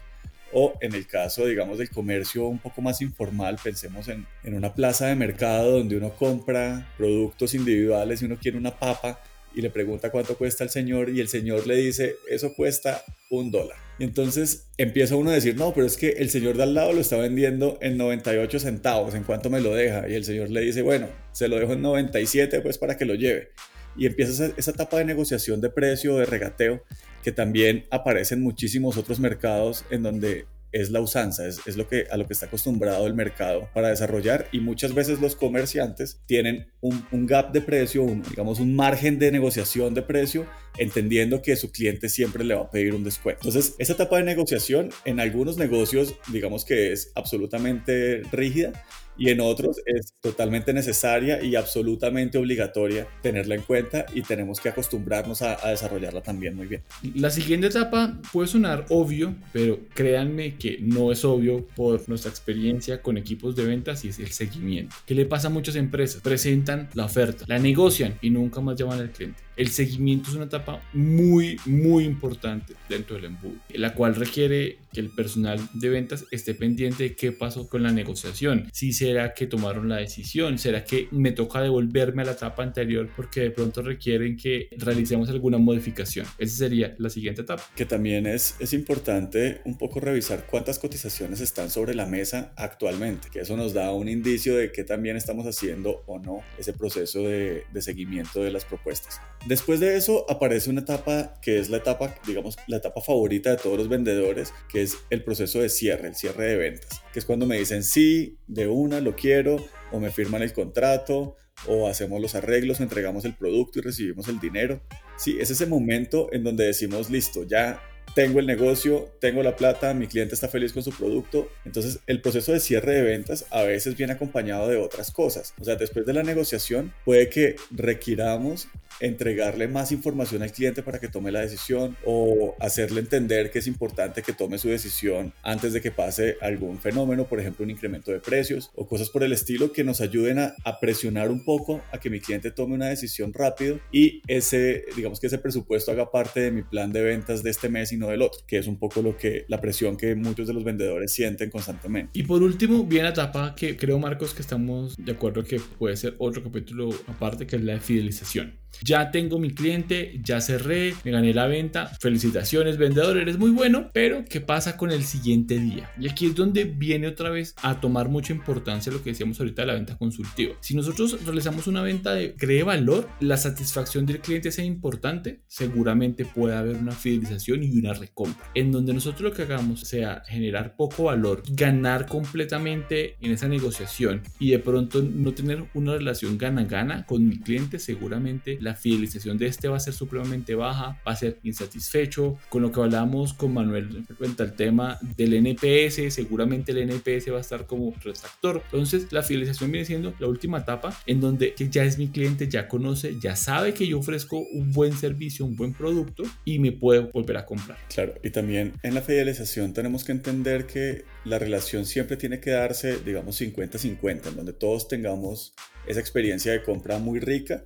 O 0.53 0.75
en 0.81 0.95
el 0.95 1.07
caso, 1.07 1.47
digamos, 1.47 1.79
del 1.79 1.91
comercio 1.91 2.47
un 2.47 2.59
poco 2.59 2.81
más 2.81 3.01
informal, 3.03 3.59
pensemos 3.63 4.09
en, 4.09 4.27
en 4.45 4.55
una 4.55 4.75
plaza 4.75 5.07
de 5.07 5.17
mercado 5.17 5.73
donde 5.73 5.97
uno 5.97 6.11
compra 6.11 6.89
productos 6.97 7.55
individuales 7.55 8.23
y 8.23 8.27
uno 8.27 8.39
quiere 8.41 8.57
una 8.57 8.79
papa 8.79 9.19
y 9.55 9.63
le 9.63 9.71
pregunta 9.71 10.11
cuánto 10.11 10.37
cuesta 10.37 10.65
el 10.65 10.71
señor 10.71 11.09
y 11.09 11.21
el 11.21 11.29
señor 11.29 11.67
le 11.67 11.77
dice, 11.77 12.17
eso 12.29 12.53
cuesta 12.55 13.03
un 13.31 13.51
dólar. 13.51 13.79
Y 13.99 14.05
entonces 14.05 14.69
empieza 14.77 15.17
uno 15.17 15.31
a 15.31 15.35
decir, 15.35 15.57
no, 15.57 15.73
pero 15.73 15.87
es 15.87 15.97
que 15.97 16.11
el 16.11 16.29
señor 16.29 16.59
de 16.59 16.65
al 16.65 16.75
lado 16.75 16.93
lo 16.93 17.01
está 17.01 17.17
vendiendo 17.17 17.79
en 17.81 17.97
98 17.97 18.61
centavos, 18.61 19.15
¿en 19.15 19.25
cuánto 19.25 19.49
me 19.49 19.61
lo 19.61 19.75
deja? 19.75 20.09
Y 20.09 20.15
el 20.15 20.25
señor 20.25 20.51
le 20.51 20.61
dice, 20.61 20.83
bueno, 20.83 21.09
se 21.33 21.49
lo 21.49 21.59
dejo 21.59 21.73
en 21.73 21.81
97 21.81 22.61
pues 22.61 22.77
para 22.77 22.99
que 22.99 23.07
lo 23.07 23.15
lleve 23.15 23.49
y 23.97 24.07
empieza 24.07 24.53
esa, 24.57 24.71
etapa 24.71 24.99
de 24.99 25.05
negociación 25.05 25.61
de 25.61 25.71
precio, 25.71 26.17
de 26.17 26.27
regateo, 26.27 26.83
que 27.23 27.33
también 27.33 27.87
aparece 27.91 28.35
en 28.35 28.43
muchísimos 28.43 28.97
otros 28.97 29.19
mercados 29.21 29.85
en 29.91 30.03
donde 30.03 30.47
es 30.73 30.91
la 30.91 31.01
usanza, 31.01 31.47
es, 31.47 31.61
es, 31.67 31.77
lo 31.77 31.89
que, 31.89 32.07
a 32.11 32.17
lo 32.17 32.27
que 32.27 32.35
está 32.35 32.47
acostumbrado 32.47 33.07
el 33.07 33.15
mercado 33.15 33.69
para 33.73 33.89
desarrollar 33.89 34.47
y 34.53 34.61
muchas 34.61 34.95
veces 34.95 35.21
los 35.21 35.35
comerciantes 35.35 36.21
tienen 36.27 36.67
un, 36.81 37.07
un 37.13 37.27
gap 37.27 37.53
de 37.53 37.63
precio, 37.63 38.03
un, 38.03 38.23
digamos 38.23 38.61
un 38.61 38.75
margen 38.75 39.19
de 39.19 39.33
negociación 39.33 39.95
de 39.95 40.03
precio, 40.03 40.47
entendiendo 40.77 41.41
que 41.41 41.57
su 41.57 41.71
cliente 41.73 42.09
siempre 42.09 42.45
le 42.45 42.55
va 42.55 42.63
a 42.63 42.71
pedir 42.71 42.95
un 42.95 43.05
descuento. 43.05 43.49
Entonces, 43.49 43.75
esa 43.79 43.95
etapa 43.95 44.19
de 44.19 44.25
negociación 44.25 44.91
en 45.05 45.21
algunos 45.21 45.57
negocios, 45.57 46.15
digamos 46.31 46.65
que 46.65 46.93
es 46.93 47.11
absolutamente 47.15 48.23
rígida, 48.33 48.73
y 49.19 49.31
en 49.31 49.41
otros 49.41 49.81
es 49.87 50.15
totalmente 50.21 50.73
necesaria 50.73 51.43
y 51.43 51.57
absolutamente 51.57 52.39
obligatoria 52.39 53.07
tenerla 53.23 53.55
en 53.55 53.63
cuenta 53.63 54.07
y 54.15 54.23
tenemos 54.23 54.61
que 54.61 54.69
acostumbrarnos 54.69 55.43
a, 55.43 55.57
desarrollarla 55.71 56.23
también 56.23 56.55
muy 56.55 56.67
bien. 56.67 56.83
La 57.15 57.31
siguiente 57.31 57.69
etapa 57.69 58.21
puede 58.33 58.49
sonar 58.49 58.87
obvio, 58.89 59.35
pero 59.53 59.81
créanme 59.95 60.57
que 60.57 60.79
no 60.81 61.13
es 61.13 61.25
obvio 61.25 61.67
por 61.75 62.09
nuestra 62.09 62.31
experiencia 62.31 63.03
con 63.03 63.19
equipos 63.19 63.57
de 63.57 63.65
ventas 63.65 64.05
y 64.05 64.09
es 64.09 64.19
el 64.19 64.33
seguimiento. 64.33 64.95
¿Qué 65.07 65.15
le 65.15 65.27
pasa 65.27 65.49
a 65.49 65.51
muchas 65.51 65.77
empresas? 65.77 66.21
Presentan 66.23 66.89
la 66.95 67.05
oferta, 67.05 67.45
la 67.49 67.59
negocian 67.59 68.17
y 68.21 68.31
nunca 68.31 68.61
más 68.61 68.77
llaman 68.77 69.01
al 69.01 69.11
cliente. 69.11 69.47
El 69.57 69.69
seguimiento 69.69 70.29
es 70.29 70.37
una 70.37 70.45
etapa 70.45 70.83
muy, 70.93 71.59
muy 71.65 72.05
importante 72.05 72.75
dentro 72.91 73.17
del 73.17 73.27
embudo, 73.27 73.55
la 73.71 73.95
cual 73.95 74.15
requiere 74.15 74.79
que 74.93 75.01
el 75.01 75.09
personal 75.09 75.59
de 75.73 75.89
ventas 75.89 76.27
esté 76.31 76.53
pendiente 76.55 77.05
de 77.05 77.15
qué 77.15 77.33
pasó 77.33 77.69
con 77.69 77.83
la 77.83 77.91
negociación. 77.91 78.69
Si 78.73 78.93
será 79.07 79.35
que 79.35 79.47
tomaron 79.47 79.89
la 79.89 79.99
decisión, 79.99 80.59
será 80.59 80.83
que 80.85 81.07
me 81.13 81.31
toca 81.31 81.61
devolverme 81.61 82.23
a 82.23 82.25
la 82.25 82.33
etapa 82.33 82.65
anterior 82.65 83.09
porque 83.15 83.41
de 83.41 83.51
pronto 83.51 83.81
requieren 83.83 84.37
que 84.37 84.69
realicemos 84.79 85.31
alguna 85.31 85.59
modificación. 85.59 86.27
Esa 86.39 86.57
sería 86.57 86.95
la 86.99 87.09
siguiente 87.09 87.43
etapa. 87.43 87.63
Que 87.77 87.87
también 87.87 88.27
es, 88.27 88.57
es 88.59 88.73
importante 88.73 89.61
un 89.65 89.79
poco 89.79 90.01
revisar 90.01 90.47
cuántas 90.47 90.81
cotizaciones 90.81 91.41
están 91.41 91.71
sobre 91.71 91.95
la 91.95 92.07
mesa 92.07 92.53
actualmente, 92.57 93.29
que 93.31 93.41
eso 93.41 93.57
nos 93.57 93.75
da 93.75 93.93
un 93.93 94.09
indicio 94.09 94.57
de 94.57 94.73
que 94.73 94.83
también 94.83 95.17
estamos 95.17 95.47
haciendo 95.47 96.03
o 96.07 96.19
no 96.19 96.41
ese 96.59 96.73
proceso 96.73 97.23
de, 97.23 97.63
de 97.73 97.83
seguimiento 97.83 98.43
de 98.43 98.51
las 98.51 98.65
propuestas. 98.65 99.21
Después 99.47 99.79
de 99.79 99.97
eso 99.97 100.29
aparece 100.29 100.71
una 100.71 100.81
etapa 100.81 101.39
que 101.41 101.61
es 101.61 101.71
la 101.71 101.77
etapa, 101.77 102.13
digamos, 102.27 102.57
la 102.67 102.79
etapa 102.79 103.01
favorita 103.01 103.51
de 103.51 103.57
todos 103.57 103.79
los 103.79 103.89
vendedores, 103.89 104.53
que 104.69 104.83
es 104.83 104.97
el 105.09 105.23
proceso 105.23 105.61
de 105.61 105.69
cierre, 105.69 106.09
el 106.09 106.17
cierre 106.17 106.47
de 106.47 106.57
ventas, 106.57 107.01
que 107.13 107.21
es 107.21 107.25
cuando 107.25 107.47
me 107.47 107.57
dicen 107.57 107.85
sí, 107.85 108.39
de 108.49 108.67
una, 108.67 109.01
lo 109.01 109.15
quiero, 109.15 109.65
o 109.93 110.01
me 110.01 110.11
firman 110.11 110.43
el 110.43 110.53
contrato, 110.53 111.37
o 111.69 111.87
hacemos 111.87 112.21
los 112.21 112.35
arreglos, 112.35 112.81
entregamos 112.81 113.25
el 113.25 113.37
producto 113.37 113.79
y 113.79 113.83
recibimos 113.83 114.27
el 114.27 114.41
dinero. 114.41 114.83
Sí, 115.17 115.37
es 115.39 115.51
ese 115.53 115.67
momento 115.67 116.29
en 116.33 116.43
donde 116.43 116.67
decimos, 116.67 117.09
listo, 117.09 117.45
ya 117.45 117.81
tengo 118.17 118.41
el 118.41 118.47
negocio, 118.47 119.11
tengo 119.21 119.43
la 119.43 119.57
plata, 119.57 119.93
mi 119.93 120.07
cliente 120.07 120.35
está 120.35 120.49
feliz 120.49 120.73
con 120.73 120.83
su 120.83 120.91
producto. 120.91 121.51
Entonces 121.67 122.01
el 122.07 122.23
proceso 122.23 122.51
de 122.51 122.61
cierre 122.61 122.95
de 122.95 123.03
ventas 123.03 123.45
a 123.51 123.63
veces 123.63 123.95
viene 123.95 124.15
acompañado 124.15 124.69
de 124.69 124.79
otras 124.79 125.11
cosas. 125.11 125.53
O 125.61 125.65
sea, 125.67 125.77
después 125.77 126.07
de 126.07 126.15
la 126.15 126.23
negociación 126.23 126.95
puede 127.05 127.29
que 127.29 127.57
requiramos 127.71 128.69
entregarle 129.01 129.69
más 129.69 129.93
información 129.93 130.43
al 130.43 130.53
cliente 130.53 130.83
para 130.83 130.99
que 130.99 131.09
tome 131.09 131.31
la 131.31 131.41
decisión 131.41 131.97
o 132.07 132.57
hacerle 132.59 133.01
entender 133.01 133.51
que 133.51 133.59
es 133.59 133.67
importante 133.67 134.23
que 134.23 134.33
tome 134.33 134.59
su 134.59 134.69
decisión 134.69 135.35
antes 135.43 135.75
de 135.75 135.83
que 135.83 135.91
pase 135.91 136.39
algún 136.41 136.79
fenómeno, 136.79 137.27
por 137.27 137.39
ejemplo 137.39 137.65
un 137.65 137.71
incremento 137.71 138.11
de 138.11 138.21
precios 138.21 138.71
o 138.75 138.87
cosas 138.87 139.11
por 139.11 139.23
el 139.23 139.35
estilo 139.35 139.73
que 139.73 139.85
nos 139.85 140.01
ayuden 140.01 140.39
a, 140.39 140.55
a 140.65 140.81
presionar 140.81 141.31
un 141.31 141.45
poco 141.45 141.83
a 141.93 141.99
que 141.99 142.09
mi 142.09 142.21
cliente 142.21 142.51
tome 142.51 142.75
una 142.75 142.89
decisión 142.89 143.35
rápido 143.35 143.79
y 143.93 144.23
ese, 144.27 144.87
digamos 144.97 145.21
que 145.21 145.27
ese 145.27 145.37
presupuesto 145.37 145.93
haga 145.93 146.11
parte 146.11 146.41
de 146.41 146.51
mi 146.51 146.63
plan 146.63 146.91
de 146.93 147.03
ventas 147.03 147.43
de 147.43 147.51
este 147.51 147.69
mes 147.69 147.93
y 147.93 147.99
no 147.99 148.06
no 148.07 148.13
del 148.13 148.23
otro, 148.23 148.41
que 148.47 148.59
es 148.59 148.67
un 148.67 148.79
poco 148.79 149.03
lo 149.03 149.17
que 149.17 149.45
la 149.49 149.61
presión 149.61 149.97
que 149.97 150.15
muchos 150.15 150.47
de 150.47 150.55
los 150.55 150.65
vendedores 150.65 151.13
sienten 151.13 151.51
constantemente. 151.51 152.19
Y 152.19 152.23
por 152.23 152.43
último, 152.43 152.85
viene 152.85 153.05
la 153.05 153.11
etapa 153.11 153.55
que 153.55 153.77
creo, 153.77 153.99
Marcos, 153.99 154.35
que 154.35 154.43
estamos 154.43 154.97
de 154.97 155.13
acuerdo 155.13 155.45
que 155.45 155.61
puede 155.79 155.97
ser 155.97 156.15
otro 156.19 156.43
capítulo 156.43 156.91
aparte, 157.07 157.47
que 157.47 157.57
es 157.57 157.63
la 157.63 157.79
fidelización. 157.81 158.55
Ya 158.83 159.11
tengo 159.11 159.39
mi 159.39 159.51
cliente, 159.51 160.21
ya 160.23 160.41
cerré, 160.41 160.95
me 161.05 161.11
gané 161.11 161.35
la 161.35 161.47
venta. 161.47 161.87
Felicitaciones, 162.01 162.77
vendedor, 162.77 163.17
eres 163.17 163.39
muy 163.39 163.51
bueno. 163.51 163.91
Pero, 163.93 164.25
¿qué 164.29 164.41
pasa 164.41 164.77
con 164.77 164.91
el 164.91 165.05
siguiente 165.05 165.59
día? 165.59 165.91
Y 165.99 166.09
aquí 166.09 166.27
es 166.27 166.35
donde 166.35 166.65
viene 166.65 167.09
otra 167.09 167.31
vez 167.31 167.55
a 167.63 167.81
tomar 167.81 168.09
mucha 168.09 168.33
importancia 168.33 168.93
lo 168.93 169.03
que 169.03 169.11
decíamos 169.11 169.41
ahorita 169.41 169.63
de 169.63 169.67
la 169.67 169.75
venta 169.75 169.97
consultiva. 169.97 170.55
Si 170.61 170.75
nosotros 170.75 171.25
realizamos 171.25 171.67
una 171.67 171.83
venta 171.83 172.15
de 172.15 172.35
cree 172.35 172.63
valor, 172.63 173.09
la 173.21 173.37
satisfacción 173.37 174.07
del 174.07 174.21
cliente 174.21 174.53
sea 174.53 174.65
importante, 174.65 175.41
seguramente 175.47 176.25
puede 176.25 176.57
haber 176.57 176.77
una 176.77 176.93
fidelización 176.93 177.63
y 177.63 177.79
una 177.79 177.95
recompra. 177.95 178.51
En 178.55 178.73
donde 178.73 178.93
nosotros 178.93 179.23
lo 179.23 179.33
que 179.33 179.43
hagamos 179.43 179.81
sea 179.81 180.23
generar 180.27 180.77
poco 180.77 181.05
valor, 181.05 181.43
ganar 181.49 182.07
completamente 182.07 183.17
en 183.21 183.33
esa 183.33 183.49
negociación 183.49 184.23
y 184.39 184.51
de 184.51 184.59
pronto 184.59 185.03
no 185.03 185.33
tener 185.33 185.65
una 185.75 185.95
relación 185.95 186.39
gana-gana 186.39 187.05
con 187.07 187.27
mi 187.27 187.39
cliente, 187.39 187.79
seguramente 187.79 188.59
la 188.67 188.75
fidelización 188.75 189.39
de 189.39 189.47
este 189.47 189.69
va 189.69 189.77
a 189.77 189.81
ser 189.81 189.95
supremamente 189.95 190.57
baja, 190.57 191.01
va 191.07 191.13
a 191.13 191.17
ser 191.17 191.39
insatisfecho. 191.45 192.37
Con 192.49 192.63
lo 192.63 192.73
que 192.73 192.81
hablábamos 192.81 193.33
con 193.33 193.55
Manuel 193.55 194.05
frente 194.19 194.43
al 194.43 194.55
tema 194.55 194.99
del 195.17 195.35
NPS, 195.35 196.13
seguramente 196.13 196.73
el 196.73 196.79
NPS 196.91 197.33
va 197.33 197.39
a 197.39 197.41
estar 197.41 197.67
como 197.67 197.95
retractor. 198.03 198.63
Entonces, 198.65 199.13
la 199.13 199.23
fidelización 199.23 199.71
viene 199.71 199.87
siendo 199.87 200.15
la 200.19 200.27
última 200.27 200.59
etapa 200.59 201.01
en 201.07 201.21
donde 201.21 201.55
ya 201.57 201.85
es 201.85 201.97
mi 201.97 202.09
cliente, 202.09 202.49
ya 202.49 202.67
conoce, 202.67 203.17
ya 203.21 203.37
sabe 203.37 203.73
que 203.73 203.87
yo 203.87 204.01
ofrezco 204.01 204.39
un 204.39 204.73
buen 204.73 204.93
servicio, 204.93 205.47
un 205.47 205.55
buen 205.55 205.73
producto 205.73 206.25
y 206.45 206.59
me 206.59 206.73
puede 206.73 207.01
volver 207.01 207.37
a 207.37 207.47
comprar. 207.47 207.79
Claro, 207.95 208.15
y 208.25 208.31
también 208.31 208.73
en 208.83 208.95
la 208.95 209.01
fidelización 209.01 209.73
tenemos 209.75 210.03
que 210.03 210.11
entender 210.11 210.67
que 210.67 211.05
la 211.25 211.39
relación 211.39 211.87
siempre 211.87 212.17
tiene 212.17 212.41
que 212.41 212.51
darse, 212.51 212.99
digamos, 212.99 213.41
50-50, 213.41 214.29
en 214.29 214.37
donde 214.37 214.53
todos 214.53 214.89
tengamos 214.89 215.55
esa 215.87 216.01
experiencia 216.01 216.51
de 216.51 216.65
compra 216.65 216.99
muy 216.99 217.21
rica 217.21 217.65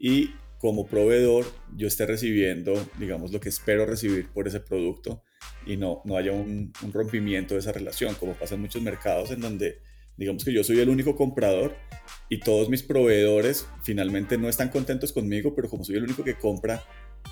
y 0.00 0.30
como 0.60 0.86
proveedor 0.86 1.46
yo 1.74 1.88
esté 1.88 2.04
recibiendo, 2.04 2.74
digamos, 2.98 3.32
lo 3.32 3.40
que 3.40 3.48
espero 3.48 3.86
recibir 3.86 4.28
por 4.28 4.46
ese 4.46 4.60
producto 4.60 5.22
y 5.66 5.78
no, 5.78 6.02
no 6.04 6.18
haya 6.18 6.32
un, 6.32 6.72
rompimiento 6.92 7.54
de 7.54 7.60
esa 7.60 7.72
relación, 7.72 8.14
como 8.16 8.34
pasa 8.34 8.56
en 8.56 8.60
muchos 8.60 8.82
mercados 8.82 9.30
en 9.30 9.40
donde, 9.40 9.80
digamos 10.18 10.44
que 10.44 10.52
yo 10.52 10.62
soy 10.62 10.80
el 10.80 10.90
único 10.90 11.16
comprador 11.16 11.76
y 12.28 12.40
todos 12.40 12.68
mis 12.68 12.82
proveedores 12.82 13.66
finalmente 13.82 14.36
no 14.36 14.50
están 14.50 14.68
contentos 14.68 15.14
conmigo, 15.14 15.54
pero 15.54 15.70
como 15.70 15.82
soy 15.82 15.96
el 15.96 16.04
único 16.04 16.22
que 16.24 16.36
compra, 16.36 16.84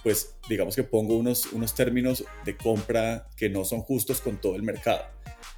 pues 0.03 0.37
digamos 0.49 0.75
que 0.75 0.85
pongo 0.85 1.19
unos, 1.19 1.53
unos 1.53 1.75
términos 1.75 2.25
de 2.47 2.57
compra 2.57 3.29
que 3.37 3.51
no 3.51 3.63
son 3.67 3.83
justos 3.83 4.23
con 4.23 4.41
todo 4.41 4.57
el 4.57 4.63
mercado. 4.63 5.05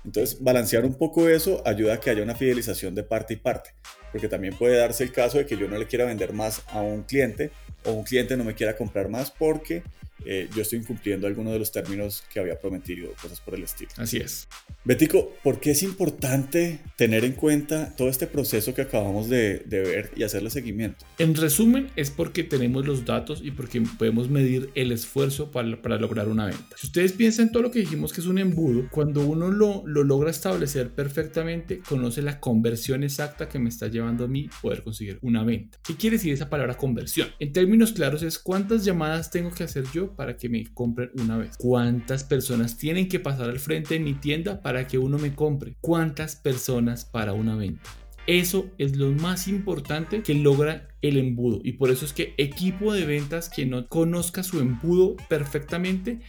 Entonces, 0.04 0.42
balancear 0.42 0.84
un 0.84 0.94
poco 0.94 1.28
eso 1.28 1.62
ayuda 1.64 1.94
a 1.94 2.00
que 2.00 2.10
haya 2.10 2.22
una 2.22 2.34
fidelización 2.34 2.96
de 2.96 3.04
parte 3.04 3.34
y 3.34 3.36
parte, 3.36 3.70
porque 4.12 4.28
también 4.28 4.54
puede 4.54 4.76
darse 4.76 5.04
el 5.04 5.12
caso 5.12 5.38
de 5.38 5.46
que 5.46 5.56
yo 5.56 5.68
no 5.68 5.78
le 5.78 5.86
quiera 5.86 6.04
vender 6.04 6.32
más 6.32 6.62
a 6.68 6.80
un 6.80 7.02
cliente 7.02 7.50
o 7.84 7.92
un 7.92 8.04
cliente 8.04 8.36
no 8.36 8.44
me 8.44 8.54
quiera 8.54 8.76
comprar 8.76 9.08
más 9.08 9.30
porque 9.30 9.82
eh, 10.24 10.48
yo 10.54 10.62
estoy 10.62 10.80
incumpliendo 10.80 11.26
algunos 11.26 11.52
de 11.52 11.58
los 11.58 11.72
términos 11.72 12.22
que 12.32 12.40
había 12.40 12.58
prometido, 12.60 13.12
cosas 13.20 13.40
por 13.40 13.54
el 13.54 13.62
estilo. 13.62 13.90
Así 13.96 14.18
es. 14.18 14.48
Betico, 14.84 15.34
¿por 15.42 15.60
qué 15.60 15.72
es 15.72 15.82
importante 15.82 16.80
tener 16.96 17.24
en 17.24 17.32
cuenta 17.32 17.94
todo 17.96 18.08
este 18.08 18.26
proceso 18.26 18.74
que 18.74 18.82
acabamos 18.82 19.28
de, 19.28 19.62
ver 19.66 20.10
y 20.16 20.22
hacerle 20.22 20.50
seguimiento? 20.50 21.04
En 21.18 21.34
resumen, 21.34 21.90
es 21.96 22.10
porque 22.10 22.44
tenemos 22.44 22.86
los 22.86 23.04
datos 23.04 23.40
y 23.42 23.50
porque 23.50 23.80
podemos 23.98 24.30
medir 24.30 24.70
el 24.74 24.92
esfuerzo 24.92 25.50
para, 25.50 25.80
para 25.80 25.96
lograr 25.98 26.28
una 26.28 26.46
venta. 26.46 26.76
Si 26.76 26.86
ustedes 26.86 27.12
piensan 27.12 27.52
todo 27.52 27.62
lo 27.64 27.70
que 27.70 27.80
dijimos 27.80 28.12
que 28.12 28.20
es 28.20 28.26
un 28.26 28.38
embudo, 28.38 28.88
cuando 28.90 29.26
uno 29.26 29.50
lo, 29.50 29.82
lo 29.86 30.02
logra 30.02 30.30
establecer 30.30 30.90
perfectamente, 30.90 31.80
conoce 31.80 32.22
la 32.22 32.40
conversión 32.40 33.04
exacta 33.04 33.48
que 33.48 33.58
me 33.58 33.68
está 33.68 33.88
llevando 33.88 33.99
a 34.08 34.28
mí 34.28 34.48
poder 34.62 34.82
conseguir 34.82 35.18
una 35.22 35.44
venta. 35.44 35.78
¿Qué 35.84 35.94
quiere 35.94 36.16
decir 36.16 36.32
esa 36.32 36.50
palabra 36.50 36.76
conversión? 36.76 37.28
En 37.38 37.52
términos 37.52 37.92
claros 37.92 38.22
es 38.22 38.38
cuántas 38.38 38.84
llamadas 38.84 39.30
tengo 39.30 39.50
que 39.50 39.64
hacer 39.64 39.84
yo 39.92 40.14
para 40.14 40.36
que 40.36 40.48
me 40.48 40.64
compren 40.72 41.10
una 41.14 41.38
vez. 41.38 41.56
¿Cuántas 41.58 42.24
personas 42.24 42.76
tienen 42.76 43.08
que 43.08 43.20
pasar 43.20 43.50
al 43.50 43.58
frente 43.58 43.94
de 43.94 44.00
mi 44.00 44.14
tienda 44.14 44.62
para 44.62 44.86
que 44.86 44.98
uno 44.98 45.18
me 45.18 45.34
compre? 45.34 45.76
¿Cuántas 45.80 46.36
personas 46.36 47.04
para 47.04 47.32
una 47.32 47.56
venta? 47.56 47.90
Eso 48.26 48.70
es 48.78 48.96
lo 48.96 49.10
más 49.12 49.48
importante 49.48 50.22
que 50.22 50.34
logra 50.34 50.88
el 51.02 51.16
embudo. 51.16 51.60
Y 51.64 51.72
por 51.72 51.90
eso 51.90 52.04
es 52.04 52.12
que 52.12 52.34
equipo 52.38 52.92
de 52.92 53.06
ventas 53.06 53.48
que 53.48 53.66
no 53.66 53.88
conozca 53.88 54.42
su 54.42 54.60
embudo 54.60 55.16
perfectamente 55.28 56.20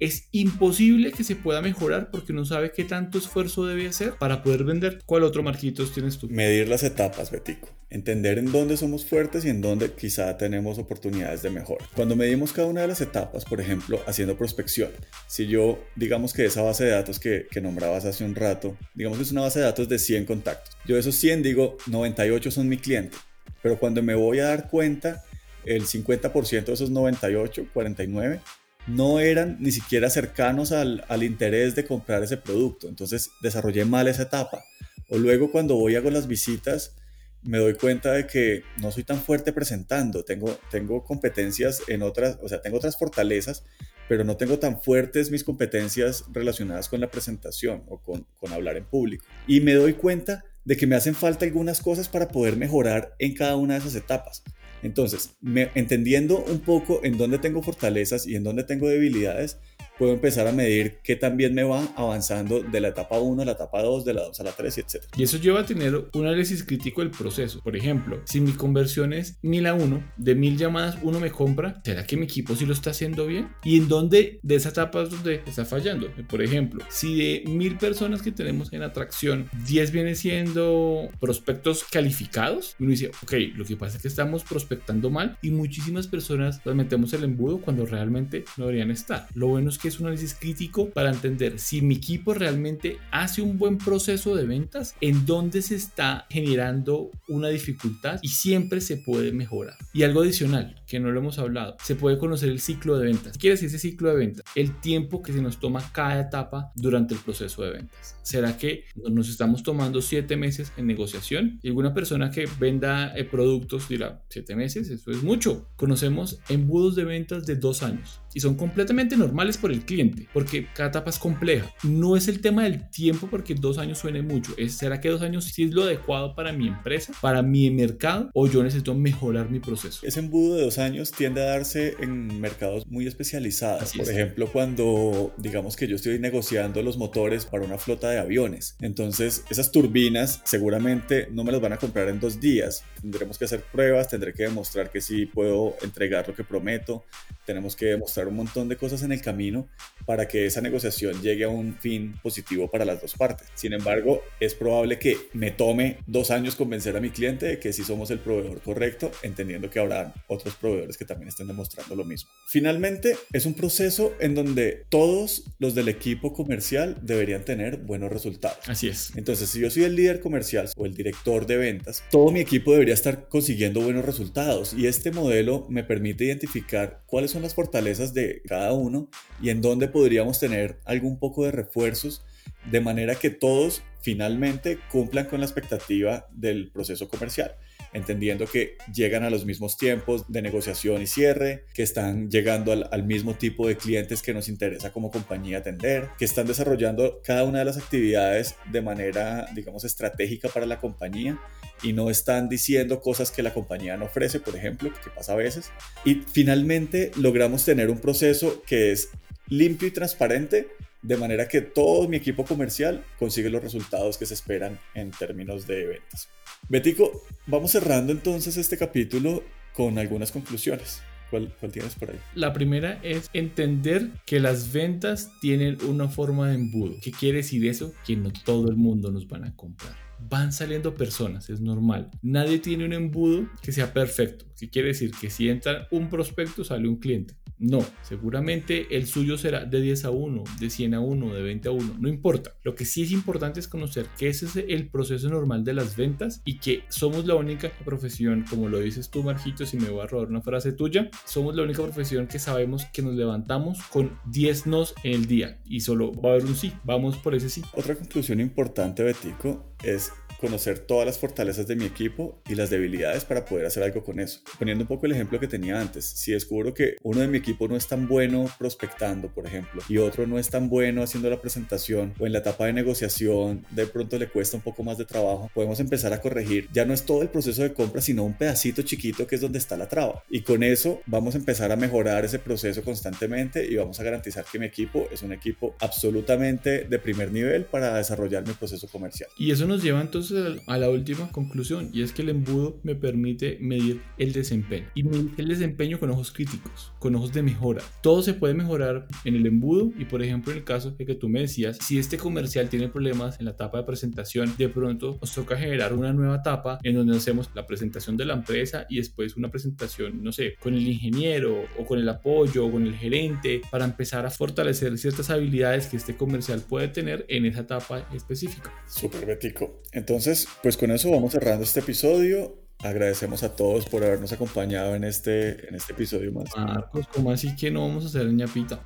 es 0.00 0.28
imposible 0.32 1.12
que 1.12 1.24
se 1.24 1.36
pueda 1.36 1.60
mejorar 1.60 2.10
porque 2.10 2.32
no 2.32 2.44
sabe 2.44 2.72
qué 2.72 2.84
tanto 2.84 3.18
esfuerzo 3.18 3.66
debe 3.66 3.88
hacer 3.88 4.14
para 4.18 4.42
poder 4.42 4.64
vender. 4.64 5.02
¿Cuál 5.06 5.24
otro 5.24 5.42
marquitos 5.42 5.92
tienes 5.92 6.18
tú? 6.18 6.28
Medir 6.28 6.68
las 6.68 6.82
etapas, 6.82 7.30
Betico. 7.30 7.68
Entender 7.90 8.38
en 8.38 8.52
dónde 8.52 8.76
somos 8.76 9.06
fuertes 9.06 9.44
y 9.44 9.48
en 9.48 9.60
dónde 9.60 9.90
quizá 9.92 10.36
tenemos 10.36 10.78
oportunidades 10.78 11.42
de 11.42 11.50
mejora. 11.50 11.84
Cuando 11.96 12.16
medimos 12.16 12.52
cada 12.52 12.68
una 12.68 12.82
de 12.82 12.88
las 12.88 13.00
etapas, 13.00 13.44
por 13.44 13.60
ejemplo, 13.60 14.00
haciendo 14.06 14.36
prospección, 14.36 14.90
si 15.26 15.46
yo, 15.46 15.82
digamos 15.96 16.32
que 16.32 16.44
esa 16.44 16.62
base 16.62 16.84
de 16.84 16.90
datos 16.90 17.18
que, 17.18 17.46
que 17.50 17.60
nombrabas 17.60 18.04
hace 18.04 18.24
un 18.24 18.34
rato, 18.34 18.76
digamos 18.94 19.18
que 19.18 19.24
es 19.24 19.32
una 19.32 19.42
base 19.42 19.60
de 19.60 19.64
datos 19.64 19.88
de 19.88 19.98
100 19.98 20.26
contactos. 20.26 20.76
Yo 20.86 20.94
de 20.94 21.00
esos 21.00 21.14
100 21.16 21.42
digo, 21.42 21.78
98 21.86 22.50
son 22.50 22.68
mi 22.68 22.76
cliente. 22.76 23.16
Pero 23.62 23.78
cuando 23.78 24.02
me 24.02 24.14
voy 24.14 24.38
a 24.38 24.44
dar 24.44 24.68
cuenta, 24.68 25.24
el 25.64 25.84
50% 25.84 26.64
de 26.64 26.72
esos 26.72 26.90
98, 26.90 27.66
49, 27.72 28.40
no 28.88 29.20
eran 29.20 29.58
ni 29.60 29.70
siquiera 29.70 30.10
cercanos 30.10 30.72
al, 30.72 31.22
interés 31.22 31.74
de 31.74 31.84
comprar 31.84 32.22
ese 32.22 32.36
producto. 32.36 32.88
Entonces 32.88 33.30
desarrollé 33.42 33.84
mal 33.84 34.08
esa 34.08 34.22
etapa. 34.22 34.64
O 35.08 35.18
luego 35.18 35.52
cuando 35.52 35.76
voy 35.76 35.96
hago 35.96 36.10
las 36.10 36.26
visitas, 36.26 36.96
me 37.42 37.58
doy 37.58 37.74
cuenta 37.74 38.12
de 38.12 38.26
que 38.26 38.62
no 38.78 38.90
soy 38.90 39.04
tan 39.04 39.20
fuerte 39.20 39.52
presentando. 39.52 40.24
Tengo, 40.24 40.58
tengo 40.70 41.04
competencias 41.04 41.82
en 41.88 42.02
otras, 42.02 42.38
o 42.42 42.48
sea, 42.48 42.60
tengo 42.60 42.78
otras 42.78 42.98
fortalezas, 42.98 43.64
pero 44.08 44.24
no 44.24 44.36
tengo 44.36 44.58
tan 44.58 44.80
fuertes 44.80 45.30
mis 45.30 45.44
competencias 45.44 46.24
relacionadas 46.32 46.88
con 46.88 47.00
la 47.00 47.10
presentación 47.10 47.84
o 47.88 48.02
con, 48.02 48.26
con 48.36 48.52
hablar 48.52 48.76
en 48.76 48.84
público. 48.84 49.24
Y 49.46 49.60
me 49.60 49.74
doy 49.74 49.94
cuenta 49.94 50.44
de 50.64 50.76
que 50.76 50.86
me 50.86 50.96
hacen 50.96 51.14
falta 51.14 51.44
algunas 51.44 51.80
cosas 51.80 52.08
para 52.08 52.28
poder 52.28 52.56
mejorar 52.56 53.14
en 53.18 53.34
cada 53.34 53.56
una 53.56 53.74
de 53.74 53.80
esas 53.80 53.94
etapas. 53.94 54.42
Entonces, 54.82 55.36
entendiendo 55.74 56.44
un 56.44 56.60
poco 56.60 57.00
en 57.02 57.18
dónde 57.18 57.38
tengo 57.38 57.62
fortalezas 57.62 58.26
y 58.26 58.36
en 58.36 58.44
dónde 58.44 58.64
tengo 58.64 58.88
debilidades, 58.88 59.58
puedo 59.98 60.12
empezar 60.12 60.46
a 60.46 60.52
medir 60.52 60.98
qué 61.02 61.16
también 61.16 61.54
me 61.54 61.64
va 61.64 61.88
avanzando 61.96 62.60
de 62.62 62.80
la 62.80 62.88
etapa 62.88 63.18
1 63.18 63.42
a 63.42 63.44
la 63.44 63.52
etapa 63.52 63.82
2, 63.82 64.04
de 64.04 64.14
la 64.14 64.22
2 64.24 64.40
a 64.40 64.44
la 64.44 64.52
3, 64.52 64.78
etc. 64.78 65.04
Y 65.16 65.22
eso 65.24 65.38
lleva 65.38 65.60
a 65.60 65.66
tener 65.66 66.08
un 66.12 66.26
análisis 66.26 66.64
crítico 66.64 67.00
del 67.00 67.10
proceso. 67.10 67.60
Por 67.62 67.76
ejemplo, 67.76 68.20
si 68.24 68.40
mi 68.40 68.52
conversión 68.52 69.12
es 69.12 69.38
1000 69.42 69.66
a 69.66 69.74
1, 69.74 70.12
de 70.16 70.34
1000 70.34 70.56
llamadas 70.56 70.98
uno 71.02 71.20
me 71.20 71.30
compra, 71.30 71.80
¿será 71.84 72.06
que 72.06 72.16
mi 72.16 72.24
equipo 72.24 72.54
sí 72.54 72.66
lo 72.66 72.72
está 72.72 72.90
haciendo 72.90 73.26
bien? 73.26 73.48
¿Y 73.64 73.78
en 73.78 73.88
dónde 73.88 74.40
de 74.42 74.54
esa 74.54 74.70
etapa 74.70 75.02
es 75.02 75.10
donde 75.10 75.42
está 75.46 75.64
fallando? 75.64 76.08
Por 76.28 76.42
ejemplo, 76.42 76.84
si 76.88 77.16
de 77.16 77.44
1000 77.50 77.78
personas 77.78 78.22
que 78.22 78.32
tenemos 78.32 78.72
en 78.72 78.82
atracción, 78.82 79.48
10 79.66 79.92
vienen 79.92 80.16
siendo 80.16 81.08
prospectos 81.20 81.84
calificados, 81.84 82.76
uno 82.78 82.90
dice, 82.90 83.10
ok, 83.22 83.32
lo 83.54 83.64
que 83.64 83.76
pasa 83.76 83.96
es 83.96 84.02
que 84.02 84.08
estamos 84.08 84.44
prospectando 84.44 85.10
mal 85.10 85.38
y 85.42 85.50
muchísimas 85.50 86.06
personas 86.06 86.60
las 86.64 86.74
metemos 86.74 87.12
el 87.12 87.24
embudo 87.24 87.60
cuando 87.60 87.86
realmente 87.86 88.44
no 88.56 88.66
deberían 88.66 88.90
estar. 88.90 89.26
Lo 89.34 89.48
bueno 89.48 89.70
es 89.70 89.78
que 89.78 89.87
es 89.88 90.00
un 90.00 90.06
análisis 90.06 90.34
crítico 90.34 90.90
para 90.90 91.10
entender 91.10 91.58
si 91.58 91.82
mi 91.82 91.96
equipo 91.96 92.34
realmente 92.34 92.98
hace 93.10 93.42
un 93.42 93.58
buen 93.58 93.78
proceso 93.78 94.36
de 94.36 94.46
ventas, 94.46 94.94
en 95.00 95.26
dónde 95.26 95.62
se 95.62 95.74
está 95.74 96.26
generando 96.30 97.10
una 97.26 97.48
dificultad 97.48 98.18
y 98.22 98.28
siempre 98.28 98.80
se 98.80 98.96
puede 98.96 99.32
mejorar. 99.32 99.76
Y 99.92 100.02
algo 100.02 100.22
adicional 100.22 100.80
que 100.86 101.00
no 101.00 101.10
lo 101.10 101.20
hemos 101.20 101.38
hablado, 101.38 101.76
se 101.82 101.94
puede 101.94 102.18
conocer 102.18 102.48
el 102.48 102.60
ciclo 102.60 102.98
de 102.98 103.06
ventas. 103.06 103.32
¿Qué 103.32 103.40
quiere 103.40 103.54
decir 103.54 103.68
ese 103.68 103.78
ciclo 103.78 104.10
de 104.10 104.16
ventas? 104.16 104.44
El 104.54 104.80
tiempo 104.80 105.22
que 105.22 105.32
se 105.32 105.42
nos 105.42 105.58
toma 105.58 105.82
cada 105.92 106.20
etapa 106.20 106.72
durante 106.74 107.14
el 107.14 107.20
proceso 107.20 107.62
de 107.62 107.70
ventas. 107.70 108.16
¿Será 108.22 108.56
que 108.56 108.84
nos 109.10 109.28
estamos 109.28 109.62
tomando 109.62 110.02
siete 110.02 110.36
meses 110.36 110.72
en 110.76 110.86
negociación? 110.86 111.58
Y 111.62 111.68
alguna 111.68 111.94
persona 111.94 112.30
que 112.30 112.48
venda 112.58 113.16
eh, 113.16 113.24
productos 113.24 113.88
dirá, 113.88 114.22
siete 114.28 114.54
meses, 114.54 114.90
eso 114.90 115.10
es 115.10 115.22
mucho. 115.22 115.68
Conocemos 115.76 116.40
embudos 116.48 116.94
de 116.94 117.04
ventas 117.04 117.46
de 117.46 117.56
dos 117.56 117.82
años 117.82 118.20
y 118.34 118.40
son 118.40 118.54
completamente 118.54 119.16
normales 119.16 119.56
por 119.56 119.72
el 119.72 119.84
cliente, 119.84 120.28
porque 120.32 120.68
cada 120.74 120.90
etapa 120.90 121.10
es 121.10 121.18
compleja. 121.18 121.72
No 121.82 122.16
es 122.16 122.28
el 122.28 122.40
tema 122.40 122.64
del 122.64 122.88
tiempo 122.90 123.28
porque 123.30 123.54
dos 123.54 123.78
años 123.78 123.98
suene 123.98 124.22
mucho, 124.22 124.54
es 124.56 124.74
¿será 124.74 125.00
que 125.00 125.08
dos 125.08 125.22
años 125.22 125.44
sí 125.44 125.64
es 125.64 125.72
lo 125.72 125.82
adecuado 125.82 126.34
para 126.34 126.52
mi 126.52 126.68
empresa, 126.68 127.12
para 127.20 127.42
mi 127.42 127.70
mercado 127.70 128.30
o 128.34 128.46
yo 128.46 128.62
necesito 128.62 128.94
mejorar 128.94 129.50
mi 129.50 129.60
proceso? 129.60 130.06
Ese 130.06 130.20
embudo 130.20 130.56
de 130.56 130.64
dos 130.64 130.78
años 130.78 131.12
tiende 131.12 131.42
a 131.42 131.46
darse 131.46 131.96
en 132.00 132.40
mercados 132.40 132.86
muy 132.86 133.06
especializados. 133.06 133.92
por 133.96 134.08
ejemplo, 134.08 134.48
cuando 134.52 135.32
digamos 135.36 135.76
que 135.76 135.86
yo 135.86 135.96
estoy 135.96 136.18
negociando 136.18 136.82
los 136.82 136.96
motores 136.96 137.44
para 137.44 137.64
una 137.64 137.78
flota 137.78 138.10
de 138.10 138.18
aviones, 138.18 138.76
entonces 138.80 139.44
esas 139.50 139.72
turbinas 139.72 140.40
seguramente 140.44 141.28
no 141.30 141.44
me 141.44 141.52
las 141.52 141.60
van 141.60 141.72
a 141.72 141.76
comprar 141.76 142.08
en 142.08 142.20
dos 142.20 142.40
días. 142.40 142.84
Tendremos 143.00 143.38
que 143.38 143.44
hacer 143.44 143.62
pruebas, 143.62 144.08
tendré 144.08 144.32
que 144.32 144.44
demostrar 144.44 144.90
que 144.90 145.00
sí 145.00 145.26
puedo 145.26 145.76
entregar 145.82 146.26
lo 146.28 146.34
que 146.34 146.44
prometo, 146.44 147.04
tenemos 147.48 147.74
que 147.74 147.86
demostrar 147.86 148.28
un 148.28 148.36
montón 148.36 148.68
de 148.68 148.76
cosas 148.76 149.02
en 149.02 149.10
el 149.10 149.22
camino 149.22 149.68
para 150.04 150.28
que 150.28 150.44
esa 150.44 150.60
negociación 150.60 151.22
llegue 151.22 151.44
a 151.44 151.48
un 151.48 151.74
fin 151.74 152.14
positivo 152.22 152.70
para 152.70 152.84
las 152.84 153.00
dos 153.00 153.14
partes. 153.14 153.48
Sin 153.54 153.72
embargo, 153.72 154.20
es 154.38 154.54
probable 154.54 154.98
que 154.98 155.16
me 155.32 155.50
tome 155.50 155.96
dos 156.06 156.30
años 156.30 156.56
convencer 156.56 156.94
a 156.94 157.00
mi 157.00 157.08
cliente 157.08 157.46
de 157.46 157.58
que 157.58 157.72
sí 157.72 157.84
somos 157.84 158.10
el 158.10 158.18
proveedor 158.18 158.60
correcto, 158.60 159.10
entendiendo 159.22 159.70
que 159.70 159.78
habrá 159.78 160.12
otros 160.26 160.56
proveedores 160.56 160.98
que 160.98 161.06
también 161.06 161.30
estén 161.30 161.46
demostrando 161.46 161.96
lo 161.96 162.04
mismo. 162.04 162.28
Finalmente, 162.48 163.16
es 163.32 163.46
un 163.46 163.54
proceso 163.54 164.12
en 164.20 164.34
donde 164.34 164.84
todos 164.90 165.44
los 165.58 165.74
del 165.74 165.88
equipo 165.88 166.34
comercial 166.34 166.98
deberían 167.00 167.46
tener 167.46 167.78
buenos 167.78 168.12
resultados. 168.12 168.58
Así 168.68 168.88
es. 168.88 169.16
Entonces, 169.16 169.48
si 169.48 169.60
yo 169.60 169.70
soy 169.70 169.84
el 169.84 169.96
líder 169.96 170.20
comercial 170.20 170.68
o 170.76 170.84
el 170.84 170.92
director 170.92 171.46
de 171.46 171.56
ventas, 171.56 172.04
todo 172.10 172.30
mi 172.30 172.40
equipo 172.40 172.72
debería 172.72 172.92
estar 172.92 173.26
consiguiendo 173.30 173.80
buenos 173.80 174.04
resultados 174.04 174.74
y 174.74 174.86
este 174.86 175.12
modelo 175.12 175.64
me 175.70 175.82
permite 175.82 176.26
identificar 176.26 177.00
cuáles 177.06 177.30
son 177.30 177.37
las 177.42 177.54
fortalezas 177.54 178.14
de 178.14 178.42
cada 178.46 178.72
uno 178.72 179.08
y 179.40 179.50
en 179.50 179.60
dónde 179.60 179.88
podríamos 179.88 180.38
tener 180.38 180.78
algún 180.84 181.18
poco 181.18 181.44
de 181.44 181.52
refuerzos 181.52 182.24
de 182.70 182.80
manera 182.80 183.14
que 183.14 183.30
todos 183.30 183.82
finalmente 184.02 184.78
cumplan 184.90 185.26
con 185.26 185.40
la 185.40 185.46
expectativa 185.46 186.26
del 186.32 186.70
proceso 186.70 187.08
comercial 187.08 187.56
entendiendo 187.92 188.46
que 188.46 188.76
llegan 188.92 189.24
a 189.24 189.30
los 189.30 189.44
mismos 189.44 189.76
tiempos 189.76 190.24
de 190.28 190.42
negociación 190.42 191.02
y 191.02 191.06
cierre, 191.06 191.64
que 191.74 191.82
están 191.82 192.30
llegando 192.30 192.72
al, 192.72 193.04
mismo 193.04 193.34
tipo 193.34 193.66
de 193.66 193.76
clientes 193.76 194.22
que 194.22 194.34
nos 194.34 194.48
interesa 194.48 194.92
como 194.92 195.10
compañía 195.10 195.58
atender, 195.58 196.10
que 196.18 196.24
están 196.24 196.46
desarrollando 196.46 197.20
cada 197.24 197.44
una 197.44 197.60
de 197.60 197.64
las 197.64 197.78
actividades 197.78 198.56
de 198.70 198.82
manera, 198.82 199.48
digamos, 199.54 199.84
estratégica 199.84 200.48
para 200.48 200.66
la 200.66 200.78
compañía 200.78 201.40
y 201.82 201.92
no 201.92 202.10
están 202.10 202.48
diciendo 202.48 203.00
cosas 203.00 203.30
que 203.30 203.42
la 203.42 203.54
compañía 203.54 203.96
no 203.96 204.06
ofrece, 204.06 204.40
por 204.40 204.56
ejemplo, 204.56 204.90
que 205.02 205.10
pasa 205.10 205.32
a 205.32 205.36
veces. 205.36 205.70
Y 206.04 206.16
finalmente 206.16 207.10
logramos 207.16 207.64
tener 207.64 207.90
un 207.90 207.98
proceso 207.98 208.62
que 208.66 208.92
es 208.92 209.10
limpio 209.48 209.88
y 209.88 209.90
transparente 209.90 210.68
de 211.02 211.16
manera 211.16 211.48
que 211.48 211.60
todo 211.60 212.08
mi 212.08 212.16
equipo 212.16 212.44
comercial 212.44 213.04
consigue 213.18 213.50
los 213.50 213.62
resultados 213.62 214.18
que 214.18 214.26
se 214.26 214.34
esperan 214.34 214.78
en 214.94 215.10
términos 215.10 215.66
de 215.66 215.86
ventas. 215.86 216.28
Betico, 216.68 217.24
vamos 217.46 217.70
cerrando 217.70 218.12
entonces 218.12 218.56
este 218.56 218.76
capítulo 218.76 219.44
con 219.74 219.98
algunas 219.98 220.32
conclusiones. 220.32 221.00
¿Cuál, 221.30 221.54
¿Cuál, 221.60 221.72
tienes 221.72 221.94
por 221.94 222.10
ahí? 222.10 222.18
La 222.34 222.54
primera 222.54 222.98
es 223.02 223.28
entender 223.34 224.08
que 224.24 224.40
las 224.40 224.72
ventas 224.72 225.30
tienen 225.40 225.76
una 225.84 226.08
forma 226.08 226.48
de 226.48 226.54
embudo. 226.54 226.96
¿Qué 227.02 227.10
quiere 227.12 227.38
decir 227.38 227.66
eso? 227.66 227.92
Que 228.06 228.16
no 228.16 228.32
todo 228.44 228.70
el 228.70 228.76
mundo 228.76 229.12
nos 229.12 229.28
van 229.28 229.44
a 229.44 229.54
comprar. 229.54 230.07
Van 230.20 230.52
saliendo 230.52 230.94
personas, 230.94 231.48
es 231.50 231.60
normal. 231.60 232.10
Nadie 232.22 232.58
tiene 232.58 232.84
un 232.84 232.92
embudo 232.92 233.48
que 233.62 233.72
sea 233.72 233.92
perfecto. 233.92 234.46
¿Qué 234.58 234.68
quiere 234.68 234.88
decir? 234.88 235.12
Que 235.20 235.30
si 235.30 235.48
entra 235.48 235.86
un 235.90 236.08
prospecto, 236.08 236.64
sale 236.64 236.88
un 236.88 236.96
cliente. 236.96 237.34
No, 237.58 237.84
seguramente 238.02 238.96
el 238.96 239.06
suyo 239.06 239.36
será 239.36 239.64
de 239.64 239.80
10 239.80 240.04
a 240.04 240.10
1, 240.10 240.44
de 240.60 240.70
100 240.70 240.94
a 240.94 241.00
1, 241.00 241.34
de 241.34 241.42
20 241.42 241.68
a 241.68 241.72
1, 241.72 241.96
no 241.98 242.08
importa. 242.08 242.54
Lo 242.62 242.74
que 242.74 242.84
sí 242.84 243.02
es 243.02 243.10
importante 243.10 243.60
es 243.60 243.68
conocer 243.68 244.06
que 244.16 244.28
ese 244.28 244.46
es 244.46 244.56
el 244.56 244.88
proceso 244.88 245.28
normal 245.28 245.64
de 245.64 245.74
las 245.74 245.96
ventas 245.96 246.42
y 246.44 246.58
que 246.58 246.84
somos 246.88 247.26
la 247.26 247.34
única 247.34 247.70
profesión, 247.84 248.44
como 248.48 248.68
lo 248.68 248.78
dices 248.78 249.10
tú, 249.10 249.22
Marjito, 249.22 249.66
si 249.66 249.76
me 249.76 249.90
voy 249.90 250.02
a 250.02 250.06
robar 250.06 250.28
una 250.28 250.42
frase 250.42 250.72
tuya, 250.72 251.10
somos 251.24 251.54
la 251.56 251.62
única 251.62 251.82
profesión 251.82 252.26
que 252.26 252.38
sabemos 252.38 252.86
que 252.92 253.02
nos 253.02 253.14
levantamos 253.14 253.82
con 253.84 254.18
10 254.26 254.66
nos 254.66 254.94
en 255.02 255.12
el 255.12 255.26
día 255.26 255.60
y 255.64 255.80
solo 255.80 256.12
va 256.12 256.30
a 256.30 256.32
haber 256.34 256.44
un 256.44 256.54
sí. 256.54 256.72
Vamos 256.84 257.16
por 257.16 257.34
ese 257.34 257.50
sí. 257.50 257.62
Otra 257.74 257.94
conclusión 257.94 258.40
importante, 258.40 259.02
Betico, 259.02 259.74
es 259.82 260.12
conocer 260.38 260.78
todas 260.78 261.06
las 261.06 261.18
fortalezas 261.18 261.66
de 261.66 261.76
mi 261.76 261.84
equipo 261.84 262.40
y 262.48 262.54
las 262.54 262.70
debilidades 262.70 263.24
para 263.24 263.44
poder 263.44 263.66
hacer 263.66 263.82
algo 263.82 264.02
con 264.02 264.20
eso. 264.20 264.40
Poniendo 264.58 264.84
un 264.84 264.88
poco 264.88 265.06
el 265.06 265.12
ejemplo 265.12 265.40
que 265.40 265.48
tenía 265.48 265.80
antes, 265.80 266.04
si 266.04 266.32
descubro 266.32 266.74
que 266.74 266.96
uno 267.02 267.20
de 267.20 267.28
mi 267.28 267.38
equipo 267.38 267.68
no 267.68 267.76
es 267.76 267.86
tan 267.86 268.08
bueno 268.08 268.46
prospectando, 268.58 269.28
por 269.28 269.46
ejemplo, 269.46 269.82
y 269.88 269.98
otro 269.98 270.26
no 270.26 270.38
es 270.38 270.48
tan 270.48 270.68
bueno 270.68 271.02
haciendo 271.02 271.30
la 271.30 271.40
presentación 271.40 272.14
o 272.18 272.26
en 272.26 272.32
la 272.32 272.38
etapa 272.38 272.66
de 272.66 272.72
negociación, 272.72 273.64
de 273.70 273.86
pronto 273.86 274.18
le 274.18 274.28
cuesta 274.28 274.56
un 274.56 274.62
poco 274.62 274.82
más 274.82 274.98
de 274.98 275.04
trabajo, 275.04 275.50
podemos 275.54 275.80
empezar 275.80 276.12
a 276.12 276.20
corregir. 276.20 276.68
Ya 276.72 276.84
no 276.84 276.94
es 276.94 277.04
todo 277.04 277.22
el 277.22 277.28
proceso 277.28 277.62
de 277.62 277.72
compra, 277.72 278.00
sino 278.00 278.24
un 278.24 278.36
pedacito 278.36 278.82
chiquito 278.82 279.26
que 279.26 279.34
es 279.34 279.40
donde 279.40 279.58
está 279.58 279.76
la 279.76 279.88
traba. 279.88 280.22
Y 280.30 280.42
con 280.42 280.62
eso 280.62 281.00
vamos 281.06 281.34
a 281.34 281.38
empezar 281.38 281.72
a 281.72 281.76
mejorar 281.76 282.24
ese 282.24 282.38
proceso 282.38 282.82
constantemente 282.82 283.66
y 283.66 283.76
vamos 283.76 283.98
a 284.00 284.02
garantizar 284.02 284.44
que 284.50 284.58
mi 284.58 284.66
equipo 284.66 285.08
es 285.10 285.22
un 285.22 285.32
equipo 285.32 285.74
absolutamente 285.80 286.84
de 286.84 286.98
primer 286.98 287.32
nivel 287.32 287.64
para 287.64 287.96
desarrollar 287.96 288.46
mi 288.46 288.54
proceso 288.54 288.88
comercial. 288.88 289.28
Y 289.36 289.50
eso 289.50 289.66
nos 289.66 289.82
lleva 289.82 290.00
entonces 290.00 290.27
a 290.66 290.78
la 290.78 290.90
última 290.90 291.30
conclusión 291.30 291.90
y 291.92 292.02
es 292.02 292.12
que 292.12 292.22
el 292.22 292.30
embudo 292.30 292.78
me 292.82 292.94
permite 292.94 293.58
medir 293.60 294.02
el 294.18 294.32
desempeño 294.32 294.86
y 294.94 295.02
el 295.02 295.48
desempeño 295.48 295.98
con 295.98 296.10
ojos 296.10 296.32
críticos, 296.32 296.92
con 296.98 297.14
ojos 297.14 297.32
de 297.32 297.42
mejora. 297.42 297.82
Todo 298.02 298.22
se 298.22 298.34
puede 298.34 298.54
mejorar 298.54 299.06
en 299.24 299.34
el 299.34 299.46
embudo 299.46 299.92
y 299.98 300.04
por 300.04 300.22
ejemplo 300.22 300.52
en 300.52 300.58
el 300.58 300.64
caso 300.64 300.90
de 300.92 301.06
que 301.06 301.14
tú 301.14 301.28
me 301.28 301.40
decías, 301.40 301.78
si 301.80 301.98
este 301.98 302.18
comercial 302.18 302.68
tiene 302.68 302.88
problemas 302.88 303.38
en 303.38 303.46
la 303.46 303.52
etapa 303.52 303.78
de 303.78 303.84
presentación, 303.84 304.54
de 304.56 304.68
pronto 304.68 305.18
nos 305.20 305.34
toca 305.34 305.56
generar 305.56 305.92
una 305.92 306.12
nueva 306.12 306.36
etapa 306.36 306.78
en 306.82 306.94
donde 306.94 307.16
hacemos 307.16 307.50
la 307.54 307.66
presentación 307.66 308.16
de 308.16 308.24
la 308.24 308.34
empresa 308.34 308.86
y 308.88 308.96
después 308.96 309.36
una 309.36 309.50
presentación, 309.50 310.22
no 310.22 310.32
sé, 310.32 310.54
con 310.60 310.74
el 310.74 310.86
ingeniero 310.86 311.64
o 311.78 311.84
con 311.84 311.98
el 311.98 312.08
apoyo 312.08 312.66
o 312.66 312.72
con 312.72 312.86
el 312.86 312.94
gerente 312.94 313.62
para 313.70 313.84
empezar 313.84 314.26
a 314.26 314.30
fortalecer 314.30 314.96
ciertas 314.98 315.30
habilidades 315.30 315.86
que 315.86 315.96
este 315.96 316.16
comercial 316.16 316.60
puede 316.60 316.88
tener 316.88 317.24
en 317.28 317.46
esa 317.46 317.60
etapa 317.60 318.08
específica. 318.14 318.72
Súper 318.86 319.26
bético. 319.26 319.82
Entonces, 319.92 320.17
entonces, 320.18 320.48
pues 320.64 320.76
con 320.76 320.90
eso 320.90 321.12
vamos 321.12 321.30
cerrando 321.30 321.62
este 321.62 321.78
episodio. 321.78 322.60
Agradecemos 322.80 323.44
a 323.44 323.54
todos 323.54 323.86
por 323.86 324.02
habernos 324.02 324.32
acompañado 324.32 324.96
en 324.96 325.04
este, 325.04 325.68
en 325.68 325.76
este 325.76 325.92
episodio 325.92 326.32
más. 326.32 326.56
Marcos, 326.56 327.06
¿cómo 327.14 327.30
así 327.30 327.54
que 327.54 327.70
no 327.70 327.86
vamos 327.86 328.04
a 328.04 328.08
hacer 328.08 328.26
ñapita? 328.26 328.80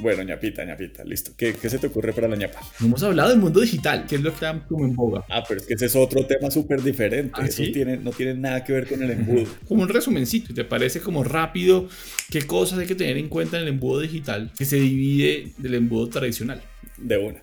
Bueno, 0.00 0.24
ñapita, 0.24 0.64
ñapita, 0.64 1.04
listo. 1.04 1.32
¿Qué, 1.36 1.54
¿Qué, 1.54 1.70
se 1.70 1.78
te 1.78 1.86
ocurre 1.86 2.12
para 2.12 2.26
la 2.26 2.34
ñapa? 2.34 2.58
Hemos 2.80 3.00
hablado 3.04 3.28
del 3.30 3.38
mundo 3.38 3.60
digital, 3.60 4.06
que 4.08 4.16
es 4.16 4.22
lo 4.22 4.30
que 4.30 4.34
está 4.34 4.66
como 4.66 4.84
en 4.84 4.96
boga. 4.96 5.24
Ah, 5.28 5.44
pero 5.46 5.60
es 5.60 5.66
que 5.68 5.74
ese 5.74 5.86
es 5.86 5.94
otro 5.94 6.26
tema 6.26 6.50
súper 6.50 6.82
diferente. 6.82 7.32
¿Ah, 7.34 7.46
Eso 7.46 7.62
tiene, 7.72 7.96
no 7.96 8.10
tiene 8.10 8.34
nada 8.34 8.64
que 8.64 8.72
ver 8.72 8.88
con 8.88 9.00
el 9.04 9.10
embudo. 9.12 9.46
como 9.68 9.82
un 9.82 9.88
resumencito, 9.88 10.52
¿te 10.52 10.64
parece 10.64 11.00
como 11.00 11.22
rápido 11.22 11.88
qué 12.28 12.42
cosas 12.42 12.80
hay 12.80 12.88
que 12.88 12.96
tener 12.96 13.18
en 13.18 13.28
cuenta 13.28 13.56
en 13.56 13.62
el 13.62 13.68
embudo 13.68 14.00
digital 14.00 14.50
que 14.58 14.64
se 14.64 14.80
divide 14.80 15.52
del 15.58 15.74
embudo 15.74 16.08
tradicional? 16.08 16.60
De 16.96 17.18
una. 17.18 17.40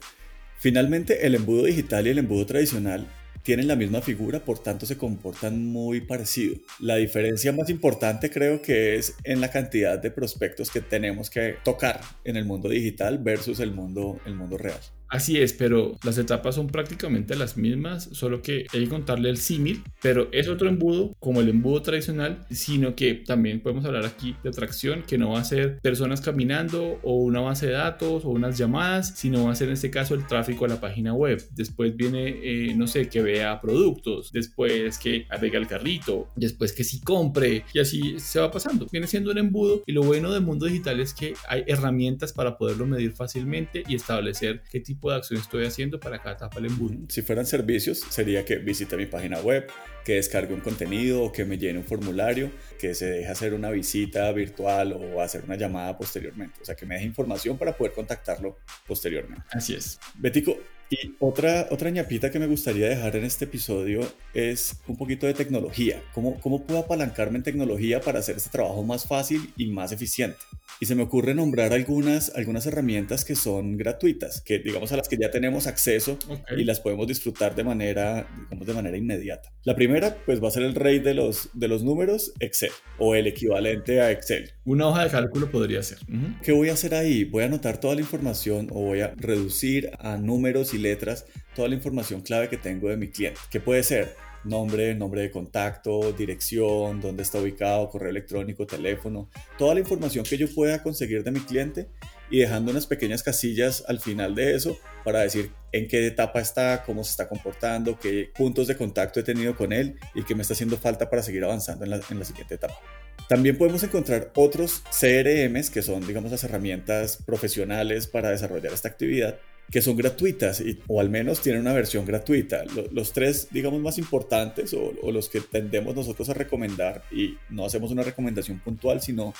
Finalmente, 0.67 1.25
el 1.25 1.33
embudo 1.33 1.63
digital 1.63 2.05
y 2.05 2.09
el 2.09 2.17
embudo 2.17 2.45
tradicional 2.45 3.07
tienen 3.41 3.69
la 3.69 3.77
misma 3.77 4.01
figura, 4.01 4.43
por 4.43 4.59
tanto 4.59 4.85
se 4.85 4.97
comportan 4.97 5.65
muy 5.65 6.01
parecido. 6.01 6.57
La 6.81 6.97
diferencia 6.97 7.53
más 7.53 7.69
importante 7.69 8.29
creo 8.29 8.61
que 8.61 8.97
es 8.97 9.15
en 9.23 9.39
la 9.39 9.49
cantidad 9.49 9.97
de 9.97 10.11
prospectos 10.11 10.69
que 10.69 10.81
tenemos 10.81 11.29
que 11.29 11.55
tocar 11.63 12.01
en 12.25 12.35
el 12.35 12.43
mundo 12.43 12.67
digital 12.67 13.17
versus 13.17 13.61
el 13.61 13.71
mundo, 13.71 14.19
el 14.25 14.35
mundo 14.35 14.57
real. 14.57 14.81
Así 15.09 15.39
es, 15.39 15.53
pero 15.53 15.97
las 16.03 16.17
etapas 16.17 16.55
son 16.55 16.67
prácticamente 16.67 17.35
las 17.35 17.57
mismas, 17.57 18.09
solo 18.11 18.41
que 18.41 18.67
hay 18.73 18.83
que 18.83 18.89
contarle 18.89 19.29
el 19.29 19.37
símil, 19.37 19.83
pero 20.01 20.29
es 20.31 20.47
otro 20.49 20.67
embudo 20.67 21.15
como 21.19 21.41
el 21.41 21.49
embudo 21.49 21.81
tradicional, 21.81 22.45
sino 22.51 22.95
que 22.95 23.15
también 23.15 23.61
podemos 23.61 23.85
hablar 23.85 24.05
aquí 24.05 24.35
de 24.43 24.49
atracción, 24.49 25.03
que 25.03 25.17
no 25.17 25.31
va 25.31 25.39
a 25.39 25.43
ser 25.43 25.79
personas 25.79 26.21
caminando 26.21 26.99
o 27.03 27.15
una 27.23 27.39
base 27.39 27.67
de 27.67 27.73
datos 27.73 28.25
o 28.25 28.29
unas 28.29 28.57
llamadas, 28.57 29.13
sino 29.15 29.45
va 29.45 29.51
a 29.51 29.55
ser 29.55 29.69
en 29.69 29.75
este 29.75 29.89
caso 29.89 30.13
el 30.13 30.27
tráfico 30.27 30.65
a 30.65 30.67
la 30.67 30.81
página 30.81 31.13
web. 31.13 31.41
Después 31.51 31.95
viene, 31.95 32.27
eh, 32.43 32.75
no 32.75 32.87
sé, 32.87 33.07
que 33.09 33.21
vea 33.21 33.61
productos, 33.61 34.31
después 34.31 34.97
que 34.97 35.25
agregue 35.29 35.57
el 35.57 35.67
carrito, 35.67 36.29
después 36.35 36.73
que 36.73 36.83
sí 36.83 37.01
compre 37.01 37.63
y 37.73 37.79
así 37.79 38.19
se 38.19 38.39
va 38.39 38.51
pasando. 38.51 38.87
Viene 38.91 39.07
siendo 39.07 39.31
un 39.31 39.37
embudo 39.37 39.83
y 39.85 39.93
lo 39.93 40.03
bueno 40.03 40.31
del 40.31 40.43
mundo 40.43 40.65
digital 40.65 40.99
es 40.99 41.13
que 41.13 41.33
hay 41.47 41.63
herramientas 41.67 42.33
para 42.33 42.57
poderlo 42.57 42.85
medir 42.85 43.13
fácilmente 43.13 43.83
y 43.87 43.95
establecer 43.95 44.63
qué 44.69 44.79
tipo 44.79 44.96
de 45.01 45.15
acción 45.15 45.39
estoy 45.39 45.65
haciendo 45.65 45.99
para 45.99 46.19
cada 46.19 46.35
etapa 46.35 46.55
del 46.55 46.71
embudo. 46.71 46.95
Si 47.09 47.21
fueran 47.21 47.45
servicios, 47.45 47.99
sería 48.09 48.43
que 48.43 48.57
visite 48.57 48.97
mi 48.97 49.05
página 49.05 49.39
web, 49.39 49.67
que 50.03 50.15
descargue 50.15 50.53
un 50.53 50.61
contenido 50.61 51.23
o 51.23 51.31
que 51.31 51.45
me 51.45 51.57
llene 51.57 51.79
un 51.79 51.85
formulario, 51.85 52.51
que 52.79 52.93
se 52.95 53.05
deje 53.05 53.27
hacer 53.27 53.53
una 53.53 53.69
visita 53.69 54.31
virtual 54.31 54.93
o 54.93 55.21
hacer 55.21 55.43
una 55.45 55.55
llamada 55.55 55.97
posteriormente. 55.97 56.59
O 56.61 56.65
sea, 56.65 56.75
que 56.75 56.85
me 56.85 56.95
deje 56.95 57.07
información 57.07 57.57
para 57.57 57.75
poder 57.75 57.93
contactarlo 57.93 58.57
posteriormente. 58.85 59.43
Así 59.51 59.73
es. 59.75 59.99
Betico, 60.15 60.57
y 60.89 61.15
otra, 61.19 61.67
otra 61.71 61.89
ñapita 61.89 62.31
que 62.31 62.39
me 62.39 62.47
gustaría 62.47 62.87
dejar 62.87 63.15
en 63.15 63.25
este 63.25 63.45
episodio 63.45 64.01
es 64.33 64.79
un 64.87 64.97
poquito 64.97 65.27
de 65.27 65.33
tecnología. 65.33 66.01
¿Cómo, 66.13 66.39
¿Cómo 66.39 66.65
puedo 66.65 66.79
apalancarme 66.79 67.37
en 67.37 67.43
tecnología 67.43 67.99
para 67.99 68.19
hacer 68.19 68.37
este 68.37 68.49
trabajo 68.49 68.83
más 68.83 69.05
fácil 69.05 69.51
y 69.57 69.67
más 69.67 69.91
eficiente? 69.91 70.37
Y 70.79 70.85
se 70.85 70.95
me 70.95 71.03
ocurre 71.03 71.33
nombrar 71.33 71.73
algunas, 71.73 72.33
algunas 72.35 72.65
herramientas 72.67 73.25
que 73.25 73.35
son 73.35 73.77
gratuitas, 73.77 74.41
que 74.41 74.59
digamos 74.59 74.91
a 74.91 74.97
las 74.97 75.09
que 75.09 75.17
ya 75.17 75.31
tenemos 75.31 75.65
acceso 75.65 76.19
y 76.55 76.63
las 76.63 76.79
podemos 76.79 77.07
disfrutar 77.07 77.55
de 77.55 77.63
manera, 77.63 78.27
digamos, 78.43 78.67
de 78.67 78.73
manera 78.73 78.97
inmediata. 78.97 79.51
La 79.63 79.75
primera, 79.75 80.15
pues 80.25 80.41
va 80.41 80.49
a 80.49 80.51
ser 80.51 80.63
el 80.63 80.75
rey 80.75 80.99
de 80.99 81.15
los, 81.15 81.49
de 81.53 81.67
los 81.67 81.83
números, 81.83 82.31
Excel, 82.39 82.71
o 82.99 83.15
el 83.15 83.25
equivalente 83.27 84.01
a 84.01 84.11
Excel. 84.11 84.51
Una 84.67 84.85
hoja 84.85 85.05
de 85.05 85.09
cálculo 85.09 85.49
podría 85.49 85.81
ser. 85.81 85.99
¿Qué 86.43 86.51
voy 86.51 86.67
a 86.67 86.73
hacer 86.73 86.93
ahí? 86.93 87.23
Voy 87.23 87.43
a 87.43 87.45
anotar 87.45 87.79
toda 87.79 87.95
la 87.95 88.01
información 88.01 88.67
o 88.69 88.81
voy 88.81 88.99
a 88.99 89.13
reducir 89.15 89.91
a 89.97 90.17
números 90.17 90.73
y 90.73 90.77
letras 90.77 91.25
toda 91.55 91.69
la 91.69 91.75
información 91.75 92.19
clave 92.19 92.49
que 92.49 92.57
tengo 92.57 92.89
de 92.89 92.97
mi 92.97 93.07
cliente. 93.07 93.39
¿Qué 93.49 93.61
puede 93.61 93.81
ser? 93.81 94.13
nombre, 94.43 94.93
nombre 94.93 95.21
de 95.21 95.31
contacto, 95.31 96.11
dirección, 96.11 96.99
dónde 96.99 97.23
está 97.23 97.39
ubicado, 97.39 97.89
correo 97.89 98.09
electrónico, 98.09 98.67
teléfono, 98.67 99.29
toda 99.57 99.73
la 99.73 99.79
información 99.79 100.25
que 100.25 100.37
yo 100.37 100.47
pueda 100.53 100.83
conseguir 100.83 101.23
de 101.23 101.31
mi 101.31 101.39
cliente 101.39 101.87
y 102.29 102.39
dejando 102.39 102.71
unas 102.71 102.87
pequeñas 102.87 103.23
casillas 103.23 103.83
al 103.87 103.99
final 103.99 104.35
de 104.35 104.55
eso 104.55 104.77
para 105.03 105.21
decir 105.21 105.51
en 105.71 105.87
qué 105.87 106.07
etapa 106.07 106.39
está, 106.39 106.83
cómo 106.85 107.03
se 107.03 107.11
está 107.11 107.27
comportando, 107.27 107.97
qué 107.99 108.31
puntos 108.37 108.67
de 108.67 108.77
contacto 108.77 109.19
he 109.19 109.23
tenido 109.23 109.55
con 109.55 109.73
él 109.73 109.95
y 110.13 110.23
qué 110.23 110.35
me 110.35 110.41
está 110.41 110.53
haciendo 110.53 110.77
falta 110.77 111.09
para 111.09 111.23
seguir 111.23 111.43
avanzando 111.43 111.85
en 111.85 111.91
la, 111.91 112.01
en 112.09 112.19
la 112.19 112.25
siguiente 112.25 112.55
etapa. 112.55 112.79
También 113.27 113.57
podemos 113.57 113.83
encontrar 113.83 114.31
otros 114.35 114.83
CRMs 114.89 115.69
que 115.69 115.81
son, 115.81 116.05
digamos, 116.07 116.31
las 116.31 116.43
herramientas 116.43 117.17
profesionales 117.25 118.07
para 118.07 118.29
desarrollar 118.29 118.73
esta 118.73 118.87
actividad 118.87 119.37
que 119.71 119.81
son 119.81 119.97
gratuitas 119.97 120.63
o 120.87 121.01
al 121.01 121.09
menos 121.09 121.41
tienen 121.41 121.61
una 121.61 121.73
versión 121.73 122.05
gratuita. 122.05 122.63
Los, 122.91 123.11
tres, 123.11 123.49
digamos, 123.51 123.81
más 123.81 123.97
importantes 123.97 124.73
o, 124.73 124.93
los 125.11 125.29
que 125.29 125.41
tendemos 125.41 125.95
nosotros 125.95 126.29
a 126.29 126.33
recomendar 126.33 127.03
y 127.11 127.37
no 127.49 127.65
hacemos 127.65 127.91
una 127.91 128.03
recomendación 128.03 128.59
puntual, 128.59 129.01
sino 129.01 129.33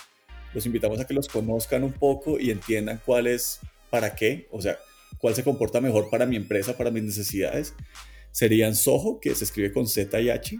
los 0.54 0.66
invitamos 0.66 1.00
a 1.00 1.08
que 1.08 1.14
los 1.14 1.28
conozcan 1.28 1.84
un 1.84 1.94
poco 1.94 2.40
y 2.40 2.52
entiendan 2.52 3.02
cuál 3.06 3.28
es, 3.28 3.60
para 3.90 4.16
qué, 4.16 4.48
o 4.52 4.62
sea, 4.62 4.78
cuál 5.18 5.34
se 5.34 5.44
comporta 5.44 5.80
mejor 5.80 6.10
para 6.10 6.26
mi 6.26 6.36
empresa, 6.36 6.78
para 6.78 6.92
mis 6.92 7.04
necesidades. 7.04 7.74
Serían 8.32 8.76
Soho, 8.76 9.20
que 9.22 9.34
se 9.34 9.46
escribe 9.46 9.72
con 9.72 9.88
Z 9.88 10.20
y 10.20 10.30
H, 10.30 10.60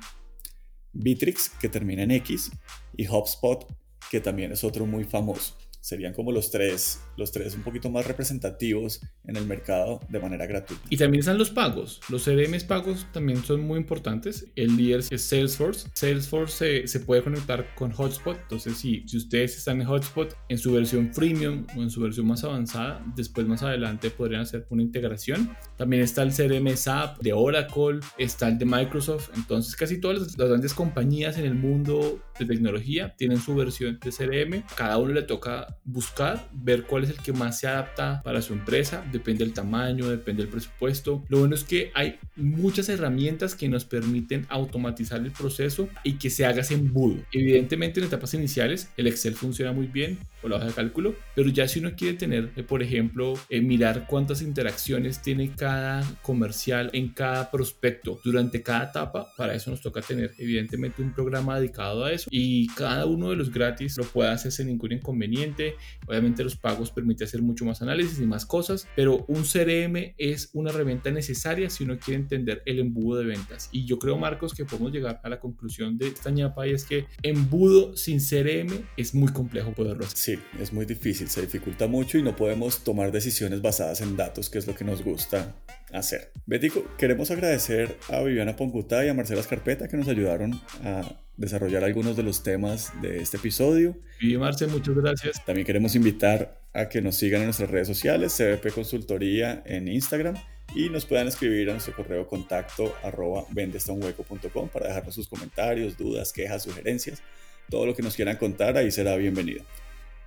Bitrix, 0.94 1.50
que 1.50 1.70
termina 1.70 2.04
en 2.04 2.12
X, 2.12 2.52
y 2.98 3.08
HubSpot, 3.08 3.66
que 4.12 4.20
también 4.20 4.52
es 4.52 4.64
otro 4.64 4.86
muy 4.86 5.06
famoso 5.06 5.56
serían 5.88 6.14
como 6.14 6.34
los 6.34 6.52
tres, 6.52 7.00
los 7.16 7.32
tres 7.32 7.56
un 7.56 7.64
poquito 7.64 7.90
más 7.90 8.06
representativos 8.06 9.00
en 9.24 9.38
el 9.38 9.46
mercado 9.46 10.02
de 10.10 10.20
manera 10.20 10.46
gratuita. 10.46 10.84
Y 10.90 10.98
también 10.98 11.22
están 11.22 11.38
los 11.38 11.50
pagos. 11.50 12.02
Los 12.10 12.26
CRM 12.26 12.58
pagos 12.68 13.08
también 13.14 13.42
son 13.42 13.62
muy 13.62 13.80
importantes. 13.80 14.48
El 14.58 14.76
líder 14.76 15.06
es 15.10 15.22
Salesforce. 15.22 15.88
Salesforce 15.94 16.84
se, 16.84 16.88
se 16.88 17.00
puede 17.00 17.24
conectar 17.24 17.74
con 17.76 17.92
Hotspot. 17.92 18.38
Entonces, 18.38 18.76
si, 18.76 19.08
si 19.08 19.16
ustedes 19.16 19.58
están 19.58 19.80
en 19.80 19.88
Hotspot 19.88 20.36
en 20.50 20.58
su 20.58 20.74
versión 20.74 21.14
freemium 21.14 21.66
o 21.78 21.82
en 21.82 21.90
su 21.90 22.02
versión 22.02 22.28
más 22.28 22.44
avanzada, 22.44 23.02
después 23.16 23.48
más 23.48 23.64
adelante 23.64 24.10
podrían 24.10 24.42
hacer 24.42 24.68
una 24.70 24.84
integración. 24.84 25.56
También 25.78 26.04
está 26.04 26.24
el 26.24 26.34
CRM 26.34 26.76
SAP 26.76 27.22
de 27.22 27.32
Oracle, 27.32 28.02
está 28.18 28.50
el 28.50 28.58
de 28.58 28.66
Microsoft. 28.66 29.30
Entonces, 29.38 29.74
casi 29.78 30.02
todas 30.02 30.20
las, 30.20 30.38
las 30.38 30.50
grandes 30.50 30.74
compañías 30.74 31.38
en 31.38 31.46
el 31.46 31.56
mundo 31.56 32.22
de 32.38 32.46
tecnología 32.46 33.16
tienen 33.18 33.40
su 33.40 33.56
versión 33.56 34.00
de 34.04 34.12
CRM. 34.12 34.64
Cada 34.76 34.98
uno 34.98 35.14
le 35.14 35.22
toca 35.22 35.77
buscar, 35.86 36.50
ver 36.54 36.84
cuál 36.84 37.04
es 37.04 37.10
el 37.12 37.18
que 37.18 37.34
más 37.34 37.60
se 37.60 37.68
adapta 37.68 38.22
para 38.24 38.42
su 38.42 38.54
empresa, 38.54 39.04
depende 39.12 39.44
del 39.44 39.54
tamaño, 39.54 40.10
depende 40.10 40.44
del 40.44 40.52
presupuesto. 40.52 41.24
Lo 41.30 41.40
bueno 41.40 41.56
es 41.56 41.64
que 41.64 41.92
hay 41.94 42.20
muchas 42.36 42.90
herramientas 42.90 43.56
que 43.56 43.70
nos 43.70 43.86
permiten 43.86 44.46
automatizar 44.50 45.20
el 45.22 45.32
proceso 45.32 45.88
y 46.04 46.14
que 46.14 46.30
se 46.30 46.46
haga 46.46 46.62
ese 46.62 46.74
embudo. 46.74 47.18
Evidentemente 47.32 48.00
en 48.00 48.08
etapas 48.08 48.34
iniciales 48.34 48.90
el 48.98 49.08
Excel 49.08 49.36
funciona 49.36 49.72
muy 49.72 49.88
bien 49.88 50.20
o 50.42 50.48
la 50.48 50.58
hoja 50.58 50.66
de 50.66 50.74
cálculo, 50.74 51.16
pero 51.36 51.50
ya 51.50 51.68
si 51.68 51.80
uno 51.80 51.92
quiere 51.96 52.18
tener, 52.18 52.52
eh, 52.56 52.64
por 52.64 52.84
ejemplo, 52.84 53.34
eh, 53.50 53.62
mirar 53.62 54.06
cuántas 54.08 54.42
interacciones 54.42 55.22
tiene 55.22 55.52
cada 55.56 56.04
comercial 56.22 56.90
en 56.94 57.10
cada 57.10 57.52
prospecto 57.52 58.20
durante 58.24 58.62
cada 58.62 58.86
etapa, 58.86 59.28
para 59.38 59.54
eso 59.54 59.72
nos 59.72 59.82
toca 59.82 60.02
tener 60.02 60.34
evidentemente 60.38 61.02
un 61.02 61.14
programa 61.14 61.60
dedicado 61.60 62.06
a 62.06 62.12
eso 62.12 62.28
y 62.32 62.68
cada 62.70 63.06
uno 63.06 63.30
de 63.30 63.36
los 63.36 63.52
gratis 63.52 63.98
lo 63.98 64.04
puede 64.04 64.30
hacer 64.30 64.52
sin 64.52 64.68
ningún 64.68 64.92
inconveniente 64.92 65.76
Obviamente 66.08 66.44
los 66.44 66.56
pagos 66.56 66.92
permiten 66.92 67.28
hacer 67.28 67.42
mucho 67.42 67.66
más 67.66 67.82
análisis 67.82 68.20
y 68.20 68.26
más 68.26 68.46
cosas, 68.46 68.88
pero 68.96 69.26
un 69.28 69.44
CRM 69.44 70.14
es 70.18 70.50
una 70.54 70.70
herramienta 70.70 71.12
necesaria 71.12 71.70
si 71.70 71.84
uno 71.84 71.98
quiere 71.98 72.22
entender 72.22 72.62
el 72.66 72.80
embudo 72.80 73.20
de 73.20 73.26
ventas. 73.26 73.70
Y 73.72 73.86
yo 73.86 74.00
creo, 74.00 74.18
Marcos, 74.18 74.54
que 74.54 74.66
podemos 74.66 74.92
llegar 74.92 75.20
a 75.24 75.30
la 75.30 75.40
conclusión 75.40 75.98
de 75.98 76.08
esta 76.08 76.30
ñapa 76.30 76.68
y 76.68 76.72
es 76.72 76.86
que 76.86 77.06
embudo 77.24 77.96
sin 77.98 78.20
CRM 78.20 78.86
es 78.96 79.14
muy 79.14 79.32
complejo 79.32 79.74
poderlo 79.74 80.06
hacer. 80.06 80.27
Sí, 80.28 80.38
es 80.60 80.74
muy 80.74 80.86
difícil, 80.86 81.30
se 81.30 81.40
dificulta 81.40 81.88
mucho 81.88 82.18
y 82.18 82.22
no 82.22 82.36
podemos 82.36 82.84
tomar 82.84 83.14
decisiones 83.14 83.62
basadas 83.62 84.02
en 84.02 84.18
datos, 84.18 84.50
que 84.50 84.58
es 84.58 84.68
lo 84.68 84.76
que 84.76 84.84
nos 84.84 85.02
gusta 85.02 85.56
hacer. 85.94 86.34
Bético, 86.46 86.84
queremos 86.98 87.32
agradecer 87.32 87.96
a 88.10 88.20
Viviana 88.20 88.58
Ponguta 88.58 89.06
y 89.06 89.08
a 89.08 89.14
Marcela 89.14 89.40
Escarpeta 89.40 89.88
que 89.88 89.96
nos 89.96 90.10
ayudaron 90.10 90.60
a 90.84 91.24
desarrollar 91.38 91.86
algunos 91.86 92.18
de 92.18 92.24
los 92.24 92.44
temas 92.44 92.92
de 93.02 93.22
este 93.22 93.38
episodio. 93.38 93.96
Y 94.20 94.36
Marce, 94.36 94.68
muchas 94.68 94.96
gracias. 94.96 95.46
También 95.46 95.66
queremos 95.66 95.96
invitar 95.96 96.60
a 96.74 96.90
que 96.90 97.02
nos 97.02 97.16
sigan 97.16 97.40
en 97.40 97.48
nuestras 97.48 97.72
redes 97.72 97.88
sociales, 97.88 98.36
CBP 98.36 98.74
Consultoría 98.74 99.64
en 99.66 99.88
Instagram 99.88 100.36
y 100.76 100.90
nos 100.90 101.06
puedan 101.06 101.30
escribir 101.30 101.70
a 101.70 101.72
nuestro 101.72 101.96
correo 101.96 102.28
contacto 102.28 102.94
arroba 103.02 103.46
vendestaunhueco.com 103.52 104.68
para 104.68 104.88
dejarnos 104.88 105.16
sus 105.16 105.30
comentarios, 105.30 105.98
dudas, 105.98 106.34
quejas, 106.34 106.64
sugerencias, 106.64 107.24
todo 107.70 107.86
lo 107.86 107.96
que 107.96 108.04
nos 108.04 108.18
quieran 108.18 108.36
contar, 108.36 108.76
ahí 108.76 108.92
será 108.92 109.16
bienvenido. 109.16 109.64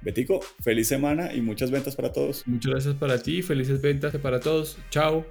Betico, 0.02 0.40
feliz 0.62 0.88
semana 0.88 1.34
y 1.34 1.40
muchas 1.40 1.70
ventas 1.70 1.96
para 1.96 2.12
todos. 2.12 2.46
Muchas 2.46 2.70
gracias 2.72 2.94
para 2.96 3.22
ti, 3.22 3.42
felices 3.42 3.80
ventas 3.80 4.14
para 4.16 4.40
todos. 4.40 4.78
Chao. 4.90 5.26